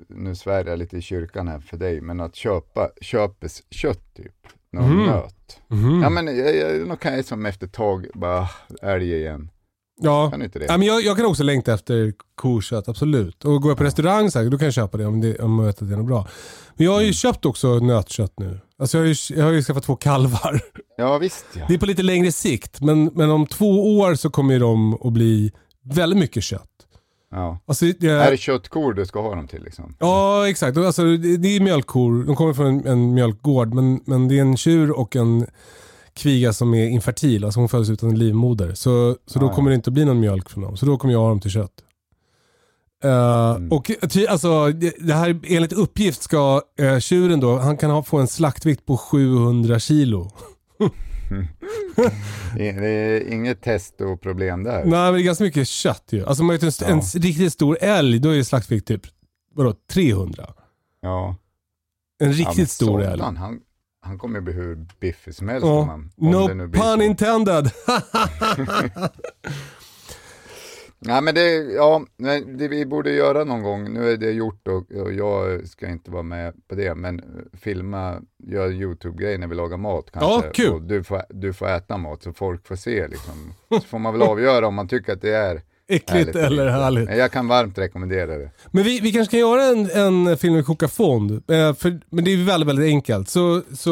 [0.10, 4.48] nu svär jag lite i kyrkan här för dig, men att köpa, köpes kött typ,
[4.72, 5.06] någon Mhm.
[5.06, 5.60] nöt.
[5.68, 6.02] Mhm.
[6.02, 8.48] Ja men jag, jag, då kan jag som efter ett tag bara,
[8.82, 9.50] älg igen.
[10.02, 10.30] Ja.
[10.32, 10.66] Kan du inte det?
[10.66, 13.46] Ja, men jag, jag kan också längta efter kokött, absolut.
[13.46, 15.60] Och går jag på restaurang så här, då kan jag köpa det om, det, om
[15.60, 16.28] jag vet att det är något bra.
[16.76, 17.14] Men jag har ju Mm.
[17.14, 18.60] köpt också nötkött nu.
[18.80, 20.62] Alltså jag har ju, jag har ju skaffat två kalvar.
[20.98, 21.66] Ja visst ja.
[21.68, 25.14] Det är på lite längre sikt, men, men om två år så kommer de att
[25.14, 25.52] bli
[25.84, 26.70] väldigt mycket kött.
[27.32, 27.60] ja.
[27.66, 29.96] Alltså, det, Är det köttkor du ska ha dem till liksom?
[30.00, 30.78] Ja, exakt.
[30.78, 32.24] Alltså, det, det är mjölkkor.
[32.24, 33.74] De kommer från en, en mjölkgård.
[33.74, 35.48] Men, men det är en tjur och en
[36.14, 37.46] kviga som är infertil.
[37.46, 38.74] Alltså hon föds utan livmoder.
[38.74, 39.56] Så, så då Ja, ja.
[39.56, 40.78] kommer det inte att bli någon mjölk från dem.
[40.78, 41.72] Så då kommer jag ha dem till kött.
[43.04, 43.72] Eh, Mm.
[43.72, 48.18] Och ty, alltså, det, här enligt uppgift ska uh, tjuren då, han kan ha, få
[48.18, 50.32] en slaktvikt på 700 kilo.
[52.58, 54.86] Det är, inget test och problem där.
[54.86, 56.26] Nej men det är ganska mycket kött ju.
[56.26, 57.04] Alltså om man äter en, Ja.
[57.16, 59.02] en riktigt stor älg, då är slaktvikt typ
[59.56, 60.54] vadå, 300.
[61.02, 61.36] Ja.
[62.20, 63.22] En Ja, riktigt men stor älg.
[63.22, 63.60] Han,
[64.04, 65.66] han kommer ju bli hur biffig som helst.
[65.66, 65.80] Ja.
[65.82, 67.04] om han, om No det nu blir pun så.
[67.04, 67.72] intended.
[71.06, 72.06] Nej men det, ja,
[72.58, 76.12] det vi borde göra någon gång, nu är det gjort och, och jag ska inte
[76.12, 77.26] vara med på det, men eh,
[77.60, 80.48] filma, göra YouTube-grejer när vi lagar mat kanske.
[80.48, 80.74] Ja, kul.
[80.74, 83.54] Och du får, du får äta mat så folk får se liksom.
[83.70, 87.18] Så får man väl avgöra om man tycker att det är Äckligt härligt eller härligt.
[87.18, 88.52] Jag kan varmt rekommendera det.
[88.72, 91.32] Men vi, vi kanske kan göra en, en film med koka fond.
[91.32, 93.30] Eh, för, men det är väldigt, väldigt enkelt.
[93.30, 93.92] Så, så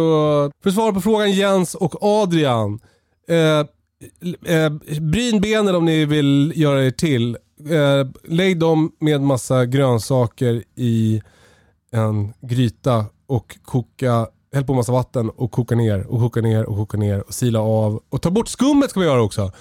[0.64, 2.80] för att svara på frågan Jens och Adrian.
[3.30, 3.60] Eh,
[4.56, 4.72] eh,
[5.02, 7.38] bryn benen om ni vill göra er till.
[7.70, 11.22] Eh, lägg dem med massa grönsaker i
[11.92, 16.76] en gryta och koka, häll på massa vatten och koka ner och koka ner och
[16.76, 18.02] koka ner och sila av.
[18.10, 19.52] Och ta bort skummet ska vi göra också.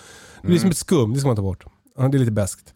[0.43, 1.65] Det blir som ett skum, det ska man ta bort.
[2.01, 2.75] Ja, det är lite beskt.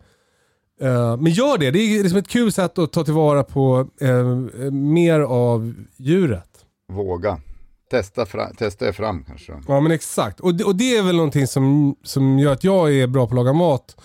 [0.81, 4.25] Eh, men gör det, det är liksom ett kul sätt att ta tillvara på eh,
[4.73, 6.51] mer av djuret.
[6.89, 7.41] Våga.
[7.91, 9.53] Testa, fra, testa er fram kanske.
[9.69, 10.41] Ja men exakt.
[10.41, 13.31] Och det, och det är väl någonting som, som gör att jag är bra på
[13.33, 13.97] att laga mat.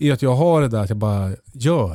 [0.00, 1.94] Är att jag har det där att jag bara gör.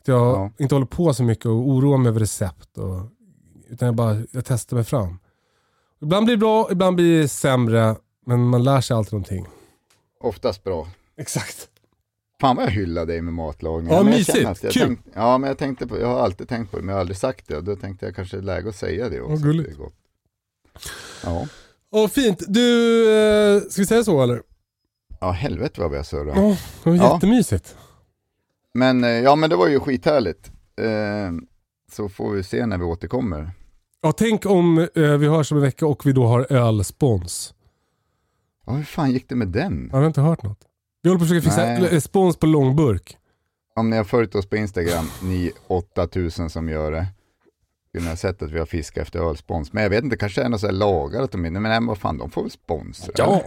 [0.00, 0.50] Att jag Ja.
[0.58, 2.78] inte håller på så mycket och oroar mig över recept.
[2.78, 3.00] Och,
[3.70, 5.18] utan jag bara jag testar mig fram.
[6.02, 7.96] Ibland blir det bra, ibland blir det sämre.
[8.26, 9.46] Men man lär sig alltid någonting.
[10.20, 10.88] Oftast bra.
[11.20, 11.68] Exakt.
[12.40, 13.92] Fan vad jag hyllar dig med matlagning.
[13.92, 14.38] Ja, men mysigt.
[14.38, 14.72] jag Kul.
[14.72, 17.00] tänkt- ja, men jag tänkte på, jag har alltid tänkt på det, men jag har
[17.00, 17.56] aldrig sagt det.
[17.56, 19.30] Och då tänkte jag kanske det är läge att säga det också.
[19.32, 19.68] Vad gulligt.
[19.68, 19.94] Det är gott.
[21.24, 21.46] Ja.
[21.90, 22.42] Åh fint.
[22.48, 24.42] Du, eh, ska vi säga så eller?
[25.20, 26.36] ja, helvete vad vi har surrat.
[26.36, 27.14] Ja, det var Ja.
[27.14, 27.76] jättemysigt.
[28.74, 30.50] Men eh, ja, men det var ju skithärligt.
[30.76, 31.32] Eh,
[31.92, 33.50] så får vi se när vi återkommer.
[34.00, 37.54] Ja, tänk om eh, vi hörs om en vecka och vi då har ölspons.
[38.66, 39.88] Ja, hur fan gick det med den?
[39.92, 40.58] Jag har inte hört något.
[41.02, 42.00] Vi håller på att försöka fixa Nej.
[42.00, 43.16] spons på långburk.
[43.76, 47.06] Om ni har följt oss på Instagram, ni 8000 som gör det,
[47.88, 49.72] skulle ni ha sett att vi har fiskat efter ölspons.
[49.72, 51.62] Men jag vet inte, kanske är det något så här lagar att de är, men
[51.62, 53.12] nej, vad fan, de får väl sponsra?
[53.16, 53.42] Ja,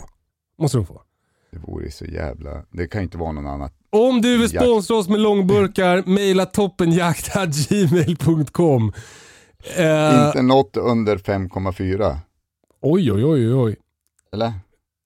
[0.59, 1.01] måste de få.
[1.51, 3.73] Det vore ju så jävla, det kan ju inte vara någon annat.
[3.89, 8.93] Om du vill sponsra oss med långburkar, mejla toppenjakt.gmail.com.
[9.77, 12.17] Eh, Inte något under 5,4,
[12.81, 13.75] oj, oj, oj, oj.
[14.33, 14.53] eller?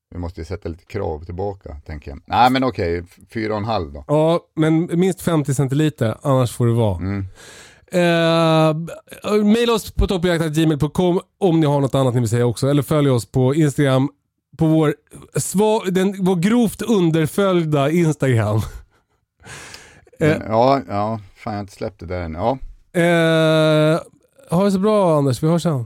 [0.10, 2.20] Vi måste ju sätta lite krav tillbaka, tänker jag.
[2.26, 3.04] Nej men okej,
[3.34, 4.04] fyra och en halv då.
[4.08, 6.98] Ja, men minst 50 centiliter, annars får det vara.
[6.98, 7.26] Mm.
[7.92, 12.68] Eh, maila oss på toppjakt.gmail.com om ni har något annat ni vill säga också.
[12.70, 14.10] Eller följ oss på Instagram,
[14.58, 14.96] på vår,
[15.36, 18.62] sva, den, vår grovt underföljda Instagram.
[20.20, 20.38] Eh.
[20.48, 22.34] Ja, ja, fan jag har inte släppt det där än.
[22.34, 22.58] Ja.
[23.02, 24.00] Eh,
[24.50, 25.86] ha det så bra Anders, vi hörs sen.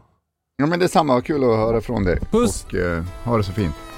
[0.58, 2.20] ja, men det är samma, kul att höra från dig.
[2.32, 2.66] Puss.
[2.66, 3.76] Och eh, ha det så fint.